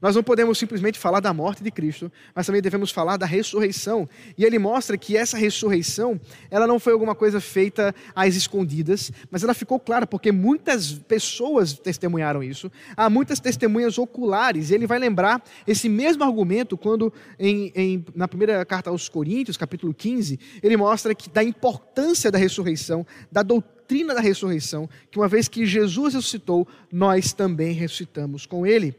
[0.05, 4.07] Nós não podemos simplesmente falar da morte de Cristo, mas também devemos falar da ressurreição.
[4.37, 9.43] E ele mostra que essa ressurreição, ela não foi alguma coisa feita às escondidas, mas
[9.43, 12.71] ela ficou clara porque muitas pessoas testemunharam isso.
[12.95, 14.69] Há muitas testemunhas oculares.
[14.69, 19.57] E ele vai lembrar esse mesmo argumento quando em, em, na primeira carta aos Coríntios,
[19.57, 25.29] capítulo 15, ele mostra que da importância da ressurreição, da doutrina da ressurreição, que uma
[25.29, 28.95] vez que Jesus ressuscitou, nós também ressuscitamos com ele.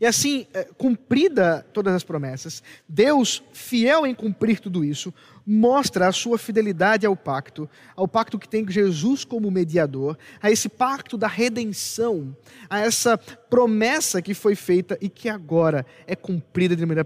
[0.00, 5.12] E assim, é, cumprida todas as promessas, Deus, fiel em cumprir tudo isso,
[5.44, 10.70] mostra a sua fidelidade ao pacto, ao pacto que tem Jesus como mediador, a esse
[10.70, 12.34] pacto da redenção,
[12.68, 17.04] a essa promessa que foi feita e que agora é cumprida de maneira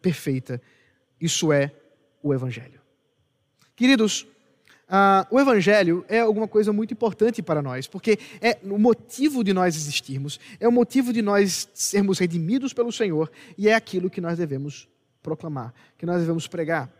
[0.00, 0.62] perfeita.
[1.20, 1.72] Isso é
[2.22, 2.80] o Evangelho.
[3.74, 4.26] Queridos,
[4.88, 9.52] ah, o Evangelho é alguma coisa muito importante para nós, porque é o motivo de
[9.52, 14.20] nós existirmos, é o motivo de nós sermos redimidos pelo Senhor e é aquilo que
[14.20, 14.88] nós devemos
[15.22, 16.90] proclamar, que nós devemos pregar.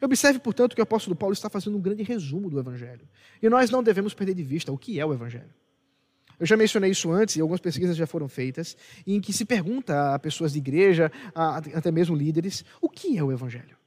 [0.00, 3.08] Observe, portanto, que o apóstolo Paulo está fazendo um grande resumo do Evangelho.
[3.42, 5.54] E nós não devemos perder de vista o que é o Evangelho.
[6.38, 10.14] Eu já mencionei isso antes, e algumas pesquisas já foram feitas, em que se pergunta
[10.14, 13.77] a pessoas de igreja, a, até mesmo líderes, o que é o Evangelho?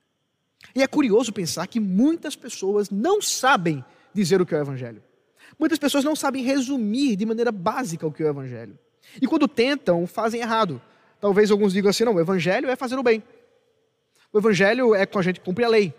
[0.76, 5.04] E é curioso pensar que muitas pessoas não sabem dizer o que é o Evangelho.
[5.60, 8.78] Muitas pessoas não sabem resumir de maneira básica o que é o Evangelho.
[9.22, 10.82] E quando tentam, fazem errado.
[11.20, 13.24] Talvez alguns digam assim: não, o Evangelho é fazer o bem.
[14.32, 15.94] O Evangelho é com a gente cumprir a lei.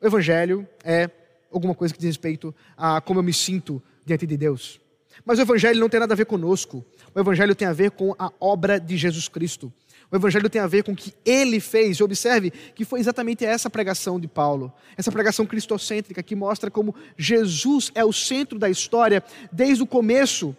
[0.00, 1.08] O Evangelho é
[1.50, 4.80] alguma coisa que diz respeito a como eu me sinto diante de Deus.
[5.24, 6.84] Mas o Evangelho não tem nada a ver conosco.
[7.14, 9.72] O Evangelho tem a ver com a obra de Jesus Cristo.
[10.12, 11.96] O Evangelho tem a ver com o que ele fez.
[11.96, 16.94] E observe que foi exatamente essa pregação de Paulo, essa pregação cristocêntrica que mostra como
[17.16, 20.54] Jesus é o centro da história desde o começo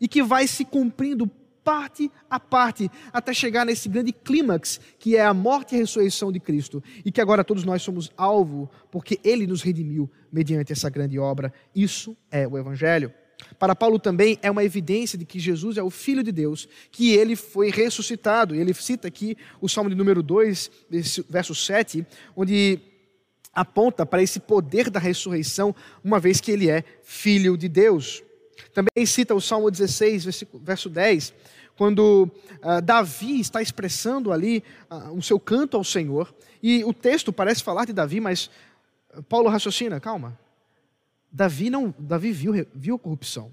[0.00, 1.28] e que vai se cumprindo
[1.64, 6.32] parte a parte até chegar nesse grande clímax que é a morte e a ressurreição
[6.32, 10.88] de Cristo e que agora todos nós somos alvo porque ele nos redimiu mediante essa
[10.88, 11.52] grande obra.
[11.74, 13.12] Isso é o Evangelho.
[13.58, 17.12] Para Paulo também é uma evidência de que Jesus é o Filho de Deus, que
[17.12, 18.54] ele foi ressuscitado.
[18.54, 20.70] Ele cita aqui o Salmo de número 2,
[21.28, 22.80] verso 7, onde
[23.54, 28.22] aponta para esse poder da ressurreição, uma vez que ele é Filho de Deus.
[28.72, 31.34] Também cita o Salmo 16, verso 10,
[31.76, 32.30] quando
[32.62, 37.62] uh, Davi está expressando ali uh, o seu canto ao Senhor, e o texto parece
[37.62, 38.50] falar de Davi, mas
[39.28, 40.38] Paulo raciocina, calma,
[41.32, 43.50] Davi não, Davi viu, viu a corrupção.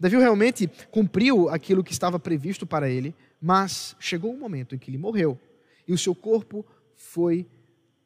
[0.00, 4.90] Davi realmente cumpriu aquilo que estava previsto para ele, mas chegou um momento em que
[4.90, 5.38] ele morreu
[5.86, 6.64] e o seu corpo
[6.94, 7.46] foi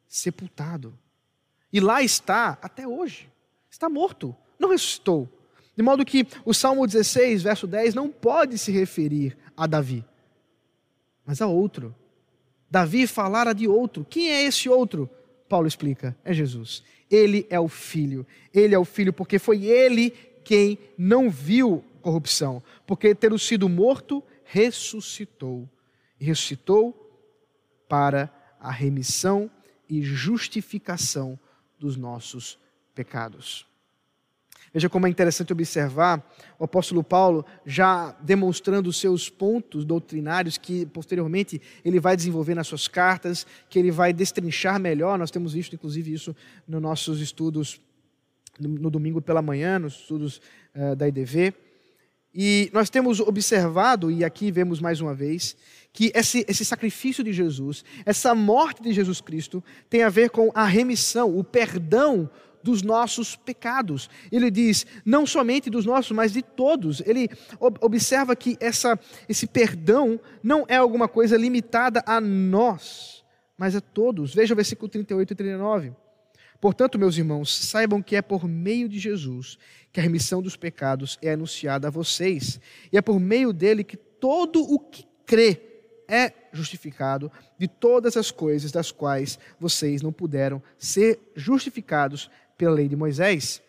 [0.07, 0.97] sepultado.
[1.71, 3.29] E lá está até hoje.
[3.69, 5.27] Está morto, não ressuscitou.
[5.75, 10.05] De modo que o Salmo 16, verso 10, não pode se referir a Davi,
[11.25, 11.95] mas a outro.
[12.69, 14.05] Davi falara de outro.
[14.07, 15.09] Quem é esse outro?
[15.53, 16.83] Paulo explica: é Jesus.
[17.11, 18.25] Ele é o Filho.
[18.51, 20.09] Ele é o Filho porque foi ele
[20.43, 22.63] quem não viu corrupção.
[22.87, 25.69] Porque tendo sido morto, ressuscitou.
[26.19, 26.91] E ressuscitou
[27.87, 29.47] para a remissão
[29.87, 31.39] e justificação
[31.77, 32.57] dos nossos
[32.95, 33.67] pecados.
[34.73, 40.87] Veja como é interessante observar o apóstolo Paulo já demonstrando os seus pontos doutrinários que
[40.87, 45.19] posteriormente ele vai desenvolver nas suas cartas, que ele vai destrinchar melhor.
[45.19, 46.35] Nós temos visto inclusive isso
[46.67, 47.79] nos nossos estudos
[48.59, 50.41] no domingo pela manhã, nos estudos
[50.75, 51.53] uh, da IDV.
[52.33, 55.55] E nós temos observado, e aqui vemos mais uma vez,
[55.91, 60.51] que esse, esse sacrifício de Jesus, essa morte de Jesus Cristo, tem a ver com
[60.55, 62.27] a remissão, o perdão
[62.63, 64.09] dos nossos pecados.
[64.31, 67.01] Ele diz, não somente dos nossos, mas de todos.
[67.05, 68.97] Ele observa que essa,
[69.27, 73.23] esse perdão não é alguma coisa limitada a nós,
[73.57, 74.33] mas a todos.
[74.33, 75.93] Veja o versículo 38 e 39.
[76.61, 79.57] Portanto, meus irmãos, saibam que é por meio de Jesus
[79.91, 82.59] que a remissão dos pecados é anunciada a vocês,
[82.91, 85.61] e é por meio dele que todo o que crê
[86.07, 92.29] é justificado de todas as coisas das quais vocês não puderam ser justificados
[92.63, 93.61] pela lei de Moisés.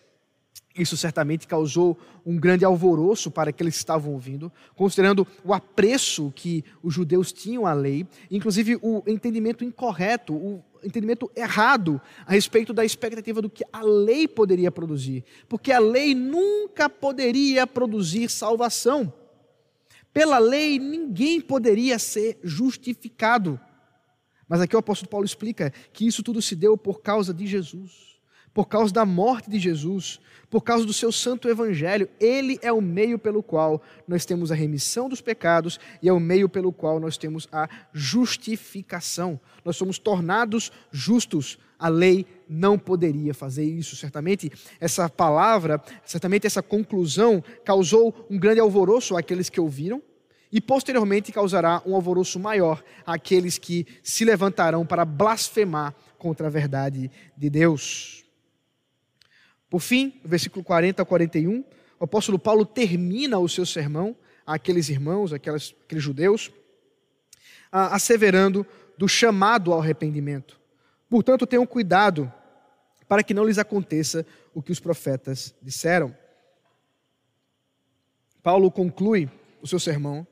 [0.79, 6.65] Isso certamente causou um grande alvoroço para aqueles que estavam ouvindo, considerando o apreço que
[6.81, 12.85] os judeus tinham à lei, inclusive o entendimento incorreto, o entendimento errado a respeito da
[12.85, 19.13] expectativa do que a lei poderia produzir, porque a lei nunca poderia produzir salvação.
[20.13, 23.59] Pela lei, ninguém poderia ser justificado.
[24.49, 28.14] Mas aqui o apóstolo Paulo explica que isso tudo se deu por causa de Jesus,
[28.55, 32.09] por causa da morte de Jesus, por causa do seu santo evangelho.
[32.21, 36.21] Ele é o meio pelo qual nós temos a remissão dos pecados e é o
[36.21, 39.41] meio pelo qual nós temos a justificação.
[39.65, 41.59] Nós somos tornados justos.
[41.77, 43.97] A lei não poderia fazer isso.
[43.97, 44.51] Certamente
[44.81, 50.01] essa palavra, certamente essa conclusão causou um grande alvoroço àqueles que ouviram
[50.53, 57.11] e posteriormente causará um alvoroço maior àqueles que se levantarão para blasfemar contra a verdade
[57.37, 58.24] de Deus.
[59.75, 61.65] Por fim, versículo 40 a 41,
[61.99, 64.17] o apóstolo Paulo termina o seu sermão
[64.47, 66.53] àqueles irmãos, àqueles, àqueles judeus,
[67.73, 68.65] asseverando
[68.97, 70.61] do chamado ao arrependimento.
[71.11, 72.33] Portanto, tenham cuidado
[73.09, 76.17] para que não lhes aconteça o que os profetas disseram.
[78.45, 79.29] Paulo conclui
[79.61, 80.25] o seu sermão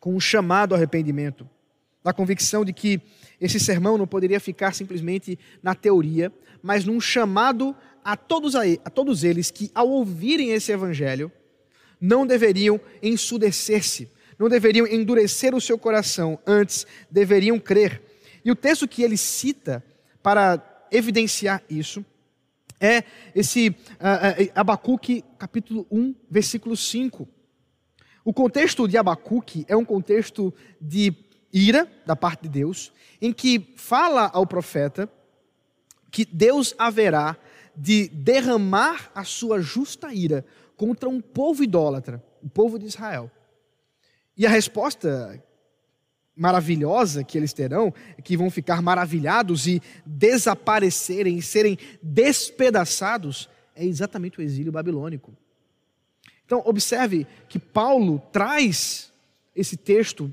[0.00, 1.46] com um chamado ao arrependimento,
[2.08, 3.02] da convicção de que
[3.38, 6.32] esse sermão não poderia ficar simplesmente na teoria,
[6.62, 11.30] mas num chamado a todos, a, a todos eles que, ao ouvirem esse evangelho,
[12.00, 18.00] não deveriam ensudecer-se, não deveriam endurecer o seu coração, antes deveriam crer.
[18.42, 19.84] E o texto que ele cita
[20.22, 22.02] para evidenciar isso
[22.80, 23.04] é
[23.34, 27.28] esse uh, Abacuque, capítulo 1, versículo 5.
[28.24, 31.14] O contexto de Abacuque é um contexto de
[31.52, 35.10] ira da parte de Deus, em que fala ao profeta
[36.10, 37.36] que Deus haverá
[37.76, 40.44] de derramar a sua justa ira
[40.76, 43.30] contra um povo idólatra, o povo de Israel.
[44.36, 45.42] E a resposta
[46.36, 47.92] maravilhosa que eles terão,
[48.22, 55.36] que vão ficar maravilhados e desaparecerem serem despedaçados, é exatamente o exílio babilônico.
[56.46, 59.12] Então, observe que Paulo traz
[59.54, 60.32] esse texto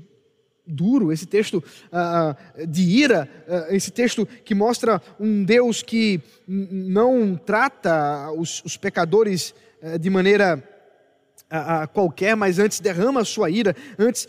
[0.66, 1.62] duro, esse texto
[1.92, 8.76] uh, de ira, uh, esse texto que mostra um Deus que não trata os, os
[8.76, 10.62] pecadores uh, de maneira
[11.92, 14.26] qualquer, mas antes derrama a sua ira, antes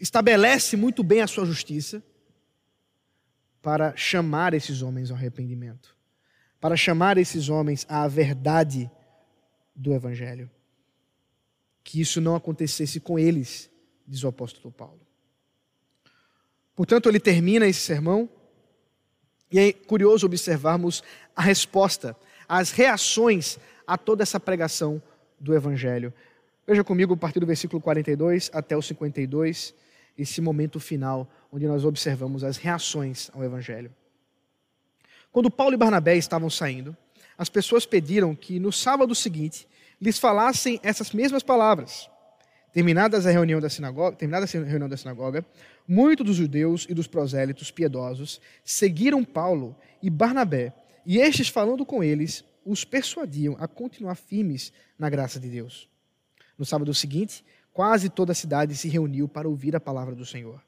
[0.00, 2.02] estabelece muito bem a sua justiça,
[3.60, 5.96] para chamar esses homens ao arrependimento,
[6.60, 8.90] para chamar esses homens à verdade
[9.74, 10.50] do Evangelho.
[11.82, 13.70] Que isso não acontecesse com eles,
[14.06, 15.00] diz o apóstolo Paulo.
[16.74, 18.28] Portanto, ele termina esse sermão
[19.50, 21.02] e é curioso observarmos
[21.36, 22.16] a resposta,
[22.48, 25.00] as reações a toda essa pregação
[25.38, 26.12] do Evangelho.
[26.66, 29.74] Veja comigo a partir do versículo 42 até o 52,
[30.16, 33.94] esse momento final, onde nós observamos as reações ao Evangelho.
[35.30, 36.96] Quando Paulo e Barnabé estavam saindo,
[37.36, 39.68] as pessoas pediram que no sábado seguinte
[40.00, 42.08] lhes falassem essas mesmas palavras.
[42.74, 45.46] Terminadas a reunião da sinagoga, terminada a reunião da sinagoga,
[45.86, 50.72] muitos dos judeus e dos prosélitos piedosos seguiram Paulo e Barnabé,
[51.06, 55.88] e estes, falando com eles, os persuadiam a continuar firmes na graça de Deus.
[56.58, 60.60] No sábado seguinte, quase toda a cidade se reuniu para ouvir a palavra do Senhor.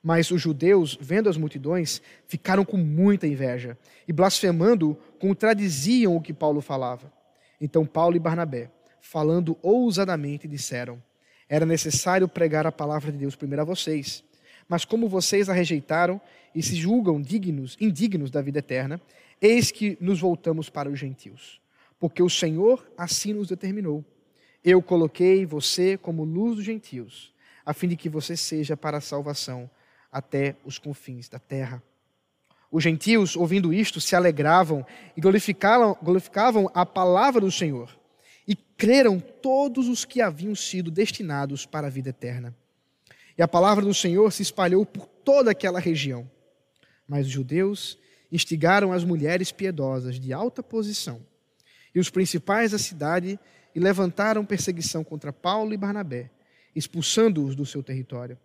[0.00, 6.32] Mas os judeus, vendo as multidões, ficaram com muita inveja e, blasfemando, contradiziam o que
[6.32, 7.12] Paulo falava.
[7.60, 11.02] Então Paulo e Barnabé, falando ousadamente, disseram:
[11.48, 14.22] era necessário pregar a palavra de Deus primeiro a vocês.
[14.68, 16.20] Mas como vocês a rejeitaram
[16.54, 19.00] e se julgam dignos, indignos da vida eterna,
[19.40, 21.60] eis que nos voltamos para os gentios.
[21.98, 24.04] Porque o Senhor assim nos determinou.
[24.62, 27.32] Eu coloquei você como luz dos gentios,
[27.64, 29.70] a fim de que você seja para a salvação
[30.12, 31.82] até os confins da terra.
[32.70, 34.84] Os gentios, ouvindo isto, se alegravam
[35.16, 37.98] e glorificavam, glorificavam a palavra do Senhor
[38.48, 42.56] e creram todos os que haviam sido destinados para a vida eterna.
[43.36, 46.28] E a palavra do Senhor se espalhou por toda aquela região.
[47.06, 47.98] Mas os judeus
[48.32, 51.20] instigaram as mulheres piedosas de alta posição
[51.94, 53.38] e os principais da cidade
[53.74, 56.30] e levantaram perseguição contra Paulo e Barnabé,
[56.74, 58.38] expulsando-os do seu território.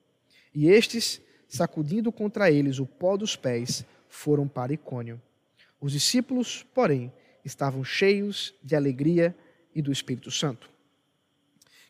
[0.53, 5.21] E estes, sacudindo contra eles o pó dos pés, foram para Icônio.
[5.79, 7.11] Os discípulos, porém,
[7.43, 9.35] estavam cheios de alegria
[9.75, 10.69] e do Espírito Santo.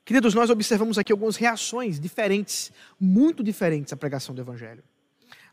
[0.06, 4.84] Queridos, nós observamos aqui algumas reações diferentes, muito diferentes à pregação do Evangelho.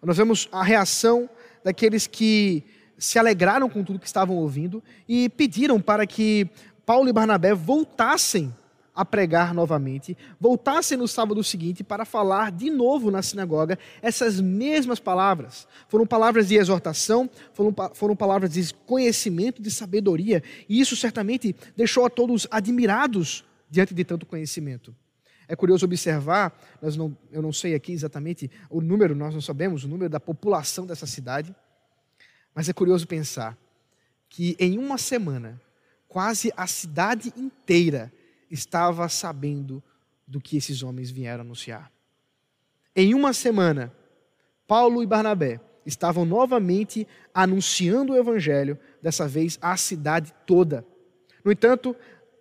[0.02, 1.28] Nós vemos a reação
[1.62, 2.64] daqueles que
[2.98, 6.48] se alegraram com tudo que estavam ouvindo e pediram para que
[6.84, 8.54] Paulo e Barnabé voltassem
[8.94, 14.98] a pregar novamente, voltassem no sábado seguinte para falar de novo na sinagoga essas mesmas
[14.98, 15.66] palavras.
[15.88, 22.04] Foram palavras de exortação, foram, foram palavras de conhecimento, de sabedoria, e isso certamente deixou
[22.04, 24.94] a todos admirados diante de tanto conhecimento.
[25.46, 29.84] É curioso observar, nós não, eu não sei aqui exatamente o número, nós não sabemos
[29.84, 31.54] o número da população dessa cidade,
[32.54, 33.56] mas é curioso pensar
[34.28, 35.60] que em uma semana,
[36.06, 38.12] quase a cidade inteira
[38.50, 39.82] estava sabendo
[40.26, 41.90] do que esses homens vieram anunciar.
[42.94, 43.92] Em uma semana,
[44.66, 50.84] Paulo e Barnabé estavam novamente anunciando o evangelho, dessa vez à cidade toda.
[51.44, 51.96] No entanto,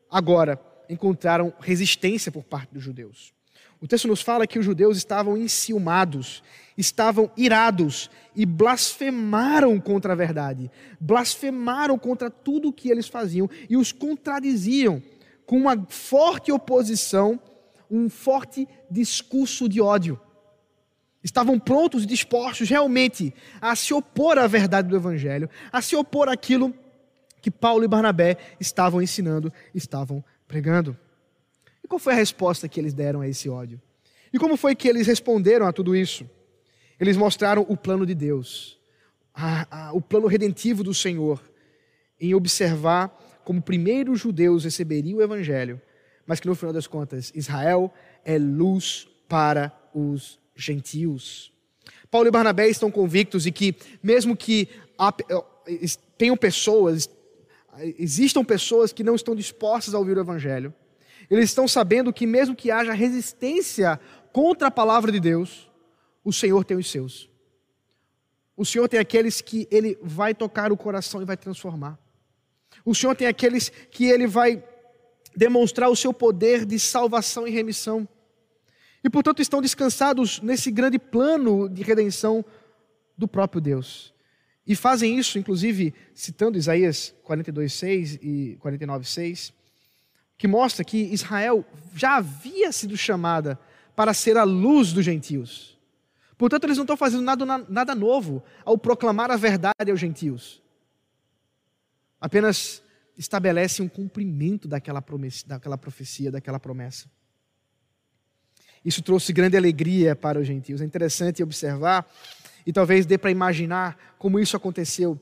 [0.09, 3.33] agora encontraram resistência por parte dos judeus.
[3.81, 6.43] O texto nos fala que os judeus estavam enciumados,
[6.77, 13.77] estavam irados e blasfemaram contra a verdade, blasfemaram contra tudo o que eles faziam e
[13.77, 15.01] os contradiziam
[15.49, 17.41] com uma forte oposição,
[17.89, 20.21] um forte discurso de ódio.
[21.23, 26.29] Estavam prontos e dispostos realmente a se opor à verdade do Evangelho, a se opor
[26.29, 26.71] àquilo
[27.41, 30.95] que Paulo e Barnabé estavam ensinando, estavam pregando.
[31.83, 33.81] E qual foi a resposta que eles deram a esse ódio?
[34.31, 36.29] E como foi que eles responderam a tudo isso?
[36.99, 38.77] Eles mostraram o plano de Deus,
[39.33, 41.41] a, a, o plano redentivo do Senhor,
[42.21, 43.11] em observar
[43.49, 45.81] como primeiro os judeus receberiam o Evangelho,
[46.23, 47.91] mas que no final das contas Israel
[48.23, 51.51] é luz para os gentios.
[52.11, 54.69] Paulo e Barnabé estão convictos de que, mesmo que
[55.67, 57.09] eh, tenham pessoas,
[57.97, 60.71] existam pessoas que não estão dispostas a ouvir o Evangelho,
[61.27, 63.99] eles estão sabendo que, mesmo que haja resistência
[64.31, 65.71] contra a palavra de Deus,
[66.23, 67.27] o Senhor tem os seus.
[68.55, 71.97] O Senhor tem aqueles que Ele vai tocar o coração e vai transformar.
[72.85, 74.63] O Senhor tem aqueles que Ele vai
[75.35, 78.07] demonstrar o seu poder de salvação e remissão.
[79.03, 82.43] E, portanto, estão descansados nesse grande plano de redenção
[83.17, 84.13] do próprio Deus.
[84.67, 89.53] E fazem isso, inclusive, citando Isaías 42,6 e 49,6,
[90.37, 91.65] que mostra que Israel
[91.95, 93.59] já havia sido chamada
[93.95, 95.77] para ser a luz dos gentios.
[96.37, 100.61] Portanto, eles não estão fazendo nada, nada novo ao proclamar a verdade aos gentios.
[102.19, 102.83] Apenas
[103.17, 107.09] estabelece um cumprimento daquela, promessa, daquela profecia, daquela promessa.
[108.83, 110.81] Isso trouxe grande alegria para os gentios.
[110.81, 112.09] É interessante observar
[112.65, 115.19] e talvez dê para imaginar como isso aconteceu.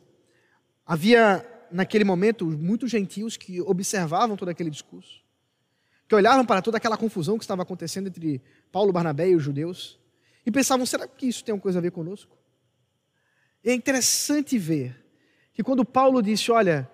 [0.86, 5.24] Havia, naquele momento, muitos gentios que observavam todo aquele discurso,
[6.08, 8.42] que olhavam para toda aquela confusão que estava acontecendo entre
[8.72, 10.00] Paulo, Barnabé e os judeus
[10.46, 12.38] e pensavam: será que isso tem alguma coisa a ver conosco?
[13.64, 15.07] E é interessante ver
[15.58, 16.88] que quando Paulo disse: olha,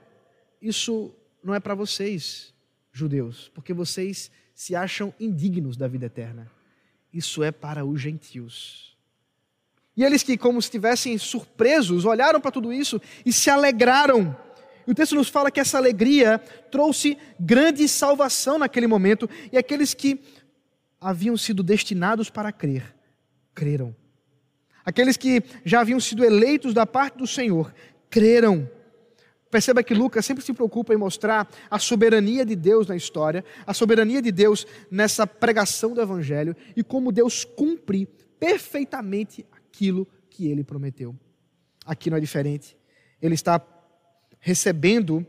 [0.62, 2.54] isso não é para vocês,
[2.94, 6.50] judeus, porque vocês se acham indignos da vida eterna.
[7.12, 8.98] Isso é para os gentios.
[9.98, 14.34] E eles que, como se estivessem surpresos, olharam para tudo isso e se alegraram.
[14.88, 16.40] E o texto nos fala que essa alegria
[16.72, 20.22] trouxe grande salvação naquele momento, e aqueles que
[21.02, 22.96] haviam sido destinados para crer,
[23.54, 23.94] creram.
[24.86, 27.74] Aqueles que já haviam sido eleitos da parte do Senhor,
[28.14, 28.70] creram.
[29.50, 33.74] Perceba que Lucas sempre se preocupa em mostrar a soberania de Deus na história, a
[33.74, 38.06] soberania de Deus nessa pregação do Evangelho e como Deus cumpre
[38.40, 41.16] perfeitamente aquilo que ele prometeu.
[41.86, 42.78] Aqui não é diferente.
[43.20, 43.60] Ele está
[44.40, 45.26] recebendo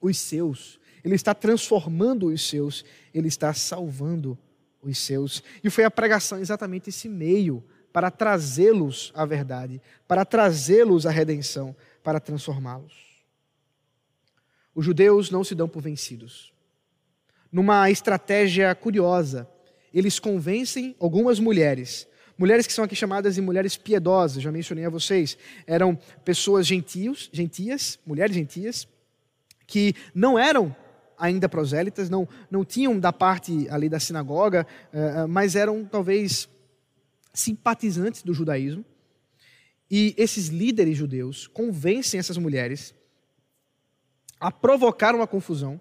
[0.00, 4.36] os seus, ele está transformando os seus, ele está salvando
[4.82, 5.42] os seus.
[5.62, 7.62] E foi a pregação exatamente esse meio
[7.92, 12.92] para trazê-los à verdade, para trazê-los à redenção, para transformá-los.
[14.74, 16.52] Os judeus não se dão por vencidos.
[17.50, 19.48] Numa estratégia curiosa,
[19.92, 24.90] eles convencem algumas mulheres, mulheres que são aqui chamadas de mulheres piedosas, já mencionei a
[24.90, 25.36] vocês,
[25.66, 28.86] eram pessoas gentios, gentias, mulheres gentias,
[29.66, 30.74] que não eram
[31.18, 36.48] ainda prosélitas, não, não tinham da parte ali da sinagoga, eh, eh, mas eram talvez
[37.32, 38.84] simpatizantes do judaísmo.
[39.90, 42.94] E esses líderes judeus convencem essas mulheres
[44.38, 45.80] a provocar uma confusão,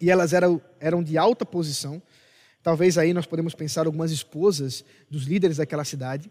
[0.00, 2.02] e elas eram, eram de alta posição.
[2.62, 6.30] Talvez aí nós podemos pensar algumas esposas dos líderes daquela cidade,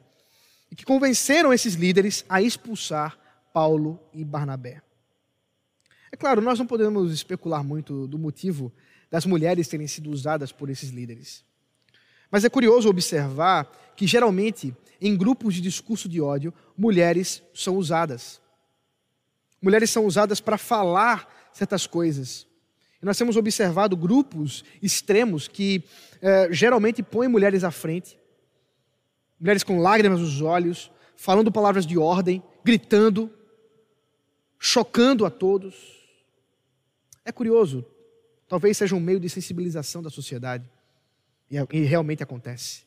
[0.69, 3.19] e que convenceram esses líderes a expulsar
[3.53, 4.82] Paulo e Barnabé.
[6.11, 8.72] É claro, nós não podemos especular muito do motivo
[9.09, 11.43] das mulheres terem sido usadas por esses líderes.
[12.32, 18.40] Mas é curioso observar que, geralmente, em grupos de discurso de ódio, mulheres são usadas.
[19.62, 22.48] Mulheres são usadas para falar certas coisas.
[23.02, 25.84] E nós temos observado grupos extremos que
[26.22, 28.18] eh, geralmente põem mulheres à frente,
[29.40, 33.30] mulheres com lágrimas nos olhos, falando palavras de ordem, gritando,
[34.58, 35.76] chocando a todos.
[37.26, 37.86] É curioso,
[38.48, 40.70] talvez seja um meio de sensibilização da sociedade.
[41.52, 42.84] E realmente acontece.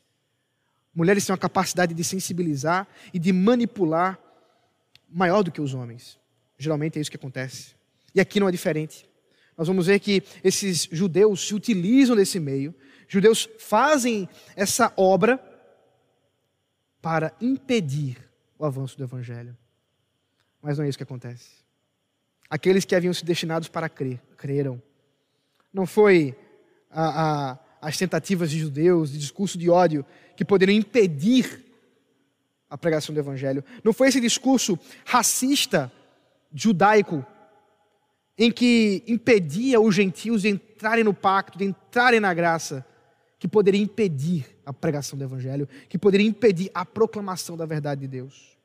[0.95, 4.19] Mulheres têm uma capacidade de sensibilizar e de manipular
[5.09, 6.19] maior do que os homens.
[6.57, 7.75] Geralmente é isso que acontece.
[8.15, 9.09] E aqui não é diferente.
[9.57, 12.75] Nós vamos ver que esses judeus se utilizam desse meio,
[13.07, 15.39] judeus fazem essa obra
[17.03, 18.17] para impedir
[18.59, 19.57] o avanço do evangelho.
[20.63, 21.51] Mas não é isso que acontece.
[22.49, 24.83] Aqueles que haviam se destinados para crer, creram.
[25.73, 26.37] Não foi
[26.91, 30.07] a, a, as tentativas de judeus, de discurso de ódio,
[30.37, 31.63] que poderiam impedir
[32.69, 33.63] a pregação do evangelho.
[33.85, 35.93] Não foi esse discurso racista
[36.53, 37.25] judaico
[38.39, 42.85] em que impedia os gentios de entrarem no pacto, de entrarem na graça,
[43.39, 48.09] que poderia impedir a pregação do Evangelho, que poderia impedir a proclamação da verdade de
[48.09, 48.57] Deus.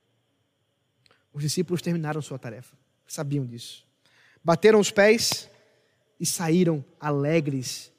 [1.33, 3.85] Os discípulos terminaram sua tarefa, sabiam disso.
[4.43, 5.49] Bateram os pés
[6.19, 7.91] e saíram alegres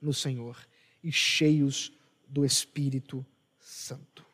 [0.00, 0.56] no Senhor
[1.02, 1.92] e cheios
[2.26, 3.24] do Espírito
[3.58, 4.24] Santo.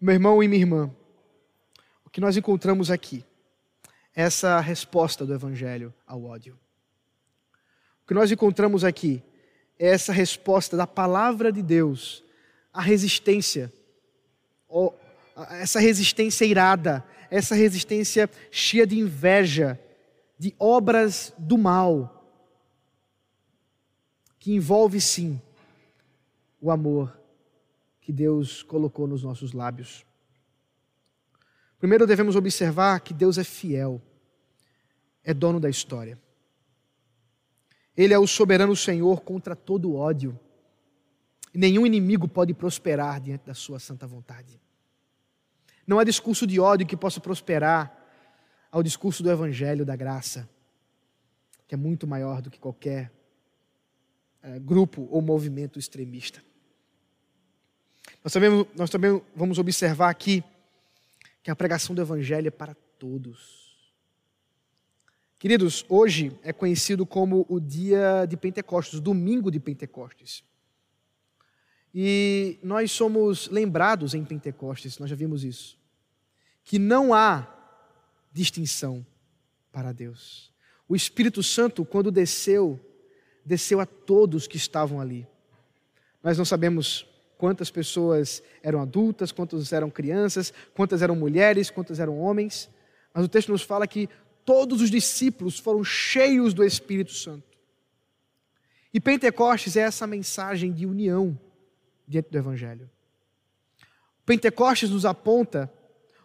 [0.00, 0.94] Meu irmão e minha irmã,
[2.04, 3.24] o que nós encontramos aqui
[4.14, 6.58] essa resposta do Evangelho ao ódio.
[8.02, 9.22] O que nós encontramos aqui
[9.78, 12.24] é essa resposta da palavra de Deus
[12.72, 13.72] à resistência,
[15.50, 19.80] essa resistência irada, essa resistência cheia de inveja,
[20.38, 22.21] de obras do mal,
[24.42, 25.40] que envolve sim
[26.60, 27.16] o amor
[28.00, 30.04] que Deus colocou nos nossos lábios.
[31.78, 34.02] Primeiro devemos observar que Deus é fiel,
[35.22, 36.20] é dono da história.
[37.96, 40.36] Ele é o soberano Senhor contra todo ódio.
[41.54, 44.60] E nenhum inimigo pode prosperar diante da sua santa vontade.
[45.86, 47.96] Não há discurso de ódio que possa prosperar
[48.72, 50.48] ao discurso do evangelho da graça,
[51.68, 53.21] que é muito maior do que qualquer
[54.42, 56.42] é, grupo ou movimento extremista.
[58.24, 60.42] Nós também, nós também vamos observar aqui
[61.42, 63.62] que a pregação do Evangelho é para todos.
[65.38, 70.44] Queridos, hoje é conhecido como o dia de Pentecostes, o domingo de Pentecostes.
[71.94, 75.76] E nós somos lembrados em Pentecostes, nós já vimos isso,
[76.62, 77.46] que não há
[78.32, 79.04] distinção
[79.72, 80.52] para Deus.
[80.88, 82.78] O Espírito Santo, quando desceu,
[83.44, 85.26] desceu a todos que estavam ali.
[86.22, 92.18] Nós não sabemos quantas pessoas eram adultas, quantas eram crianças, quantas eram mulheres, quantas eram
[92.18, 92.70] homens.
[93.12, 94.08] Mas o texto nos fala que
[94.44, 97.58] todos os discípulos foram cheios do Espírito Santo.
[98.94, 101.38] E Pentecostes é essa mensagem de união
[102.06, 102.88] diante do Evangelho.
[104.24, 105.72] Pentecostes nos aponta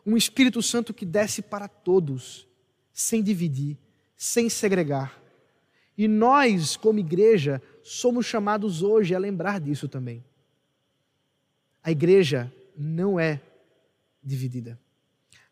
[0.05, 2.47] um Espírito Santo que desce para todos,
[2.93, 3.77] sem dividir,
[4.15, 5.21] sem segregar.
[5.97, 10.23] E nós, como igreja, somos chamados hoje a lembrar disso também.
[11.81, 13.41] A igreja não é
[14.21, 14.79] dividida.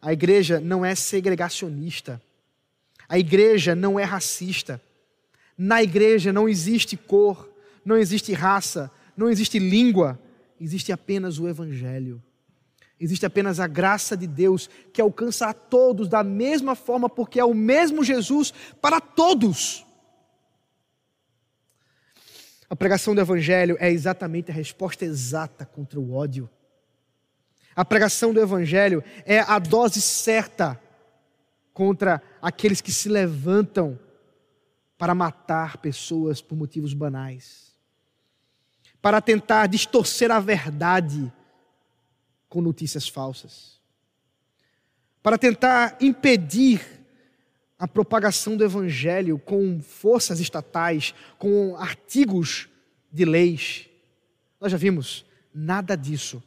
[0.02, 2.22] A igreja não é segregacionista.
[3.10, 4.80] A igreja não é racista.
[5.58, 7.50] Na igreja não existe cor,
[7.84, 10.20] não existe raça, não existe língua,
[10.60, 12.22] existe apenas o Evangelho.
[13.00, 17.46] Existe apenas a graça de Deus que alcança a todos da mesma forma, porque é
[17.46, 19.86] o mesmo Jesus para todos.
[22.70, 26.50] A pregação do Evangelho é exatamente a resposta exata contra o ódio.
[27.76, 30.82] A pregação do Evangelho é a dose certa
[31.74, 34.00] contra aqueles que se levantam
[34.98, 37.76] para matar pessoas por motivos banais,
[39.02, 41.32] para tentar distorcer a verdade
[42.48, 43.80] com notícias falsas,
[45.22, 46.95] para tentar impedir
[47.78, 52.70] a propagação do evangelho com forças estatais, com artigos
[53.12, 53.90] de leis.
[54.60, 56.42] Nós já vimos nada disso,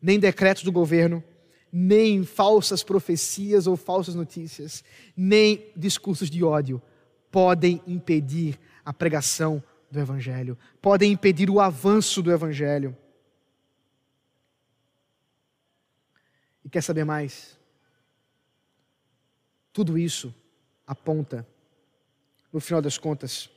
[0.00, 1.24] nem decretos do governo,
[1.72, 4.84] nem falsas profecias ou falsas notícias,
[5.16, 6.80] nem discursos de ódio
[7.30, 12.96] podem impedir a pregação do evangelho, podem impedir o avanço do evangelho.
[16.64, 17.58] E quer saber mais?
[19.72, 20.34] Tudo isso
[20.88, 21.46] aponta,
[22.50, 23.50] no final das contas,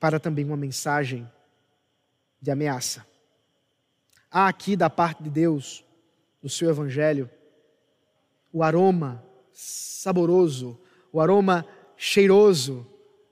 [0.00, 1.30] para também uma mensagem
[2.40, 3.06] de ameaça.
[4.30, 5.84] Há aqui da parte de Deus,
[6.42, 7.30] no seu Evangelho,
[8.50, 9.22] o aroma
[9.52, 10.80] saboroso,
[11.12, 11.66] o aroma
[11.98, 12.86] cheiroso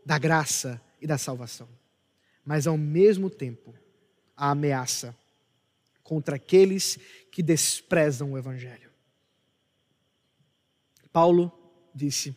[0.05, 1.69] da graça e da salvação.
[2.45, 3.75] Mas ao mesmo tempo,
[4.37, 5.17] a ameaça
[6.03, 6.99] contra aqueles
[7.31, 8.91] que desprezam o Evangelho.
[11.13, 11.62] Paulo
[11.95, 12.37] disse: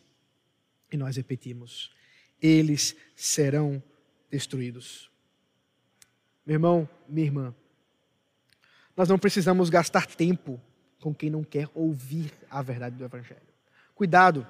[0.90, 1.90] e nós repetimos:
[2.40, 3.82] eles serão
[4.30, 5.10] destruídos.
[6.44, 7.54] Meu irmão, minha irmã,
[8.96, 10.60] nós não precisamos gastar tempo
[11.00, 13.40] com quem não quer ouvir a verdade do Evangelho.
[13.94, 14.46] Cuidado!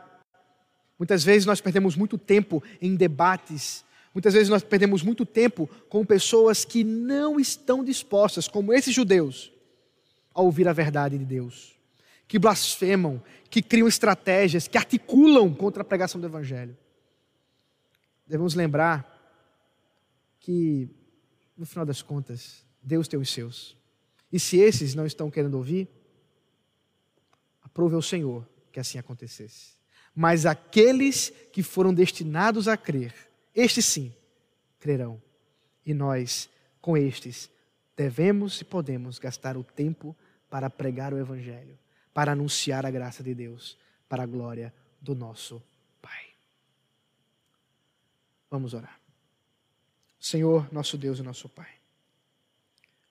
[0.98, 3.84] Muitas vezes nós perdemos muito tempo em debates,
[4.14, 9.52] muitas vezes nós perdemos muito tempo com pessoas que não estão dispostas, como esses judeus,
[10.34, 11.75] a ouvir a verdade de Deus,
[12.28, 16.76] que blasfemam, que criam estratégias, que articulam contra a pregação do Evangelho.
[18.26, 19.14] Devemos lembrar
[20.40, 20.88] que,
[21.56, 23.76] no final das contas, Deus tem os seus.
[24.32, 25.88] E se esses não estão querendo ouvir,
[27.62, 29.76] aprove ao Senhor que assim acontecesse.
[30.14, 33.14] Mas aqueles que foram destinados a crer,
[33.54, 34.12] estes sim,
[34.78, 35.22] crerão.
[35.84, 36.48] E nós,
[36.80, 37.50] com estes,
[37.96, 40.16] devemos e podemos gastar o tempo
[40.48, 41.78] para pregar o Evangelho,
[42.16, 43.76] para anunciar a graça de Deus,
[44.08, 45.62] para a glória do nosso
[46.00, 46.28] Pai.
[48.50, 48.98] Vamos orar.
[50.18, 51.68] Senhor, nosso Deus e nosso Pai.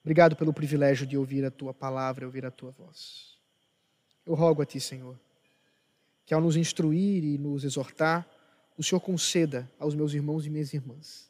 [0.01, 3.38] Obrigado pelo privilégio de ouvir a tua palavra, ouvir a tua voz.
[4.26, 5.16] Eu rogo a ti, Senhor,
[6.26, 8.28] que ao nos instruir e nos exortar,
[8.76, 11.30] o Senhor conceda aos meus irmãos e minhas irmãs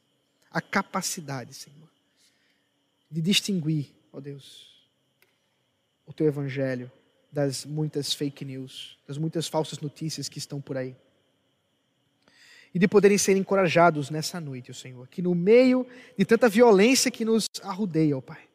[0.50, 1.90] a capacidade, Senhor,
[3.12, 4.90] de distinguir, ó Deus,
[6.06, 6.90] o teu evangelho
[7.36, 10.96] das muitas fake news, das muitas falsas notícias que estão por aí
[12.74, 15.86] e de poderem ser encorajados nessa noite, Senhor, que no meio
[16.18, 18.48] de tanta violência que nos arrudeia, ó Pai,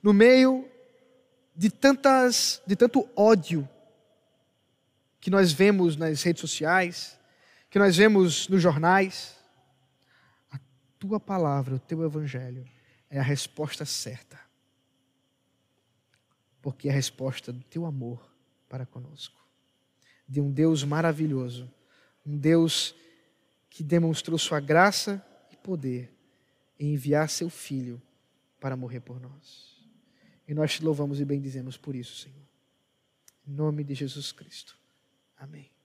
[0.00, 0.68] no meio
[1.56, 3.68] de, tantas, de tanto ódio
[5.20, 7.18] que nós vemos nas redes sociais,
[7.68, 9.36] que nós vemos nos jornais,
[10.52, 10.58] a
[11.00, 12.64] tua palavra, o teu evangelho
[13.10, 14.47] é a resposta certa.
[16.60, 18.28] Porque é a resposta do teu amor
[18.68, 19.38] para conosco.
[20.28, 21.70] De um Deus maravilhoso,
[22.26, 22.94] um Deus
[23.70, 26.12] que demonstrou sua graça e poder
[26.78, 28.00] em enviar seu filho
[28.60, 29.78] para morrer por nós.
[30.46, 32.46] E nós te louvamos e bendizemos por isso, Senhor.
[33.46, 34.76] Em nome de Jesus Cristo.
[35.36, 35.77] Amém.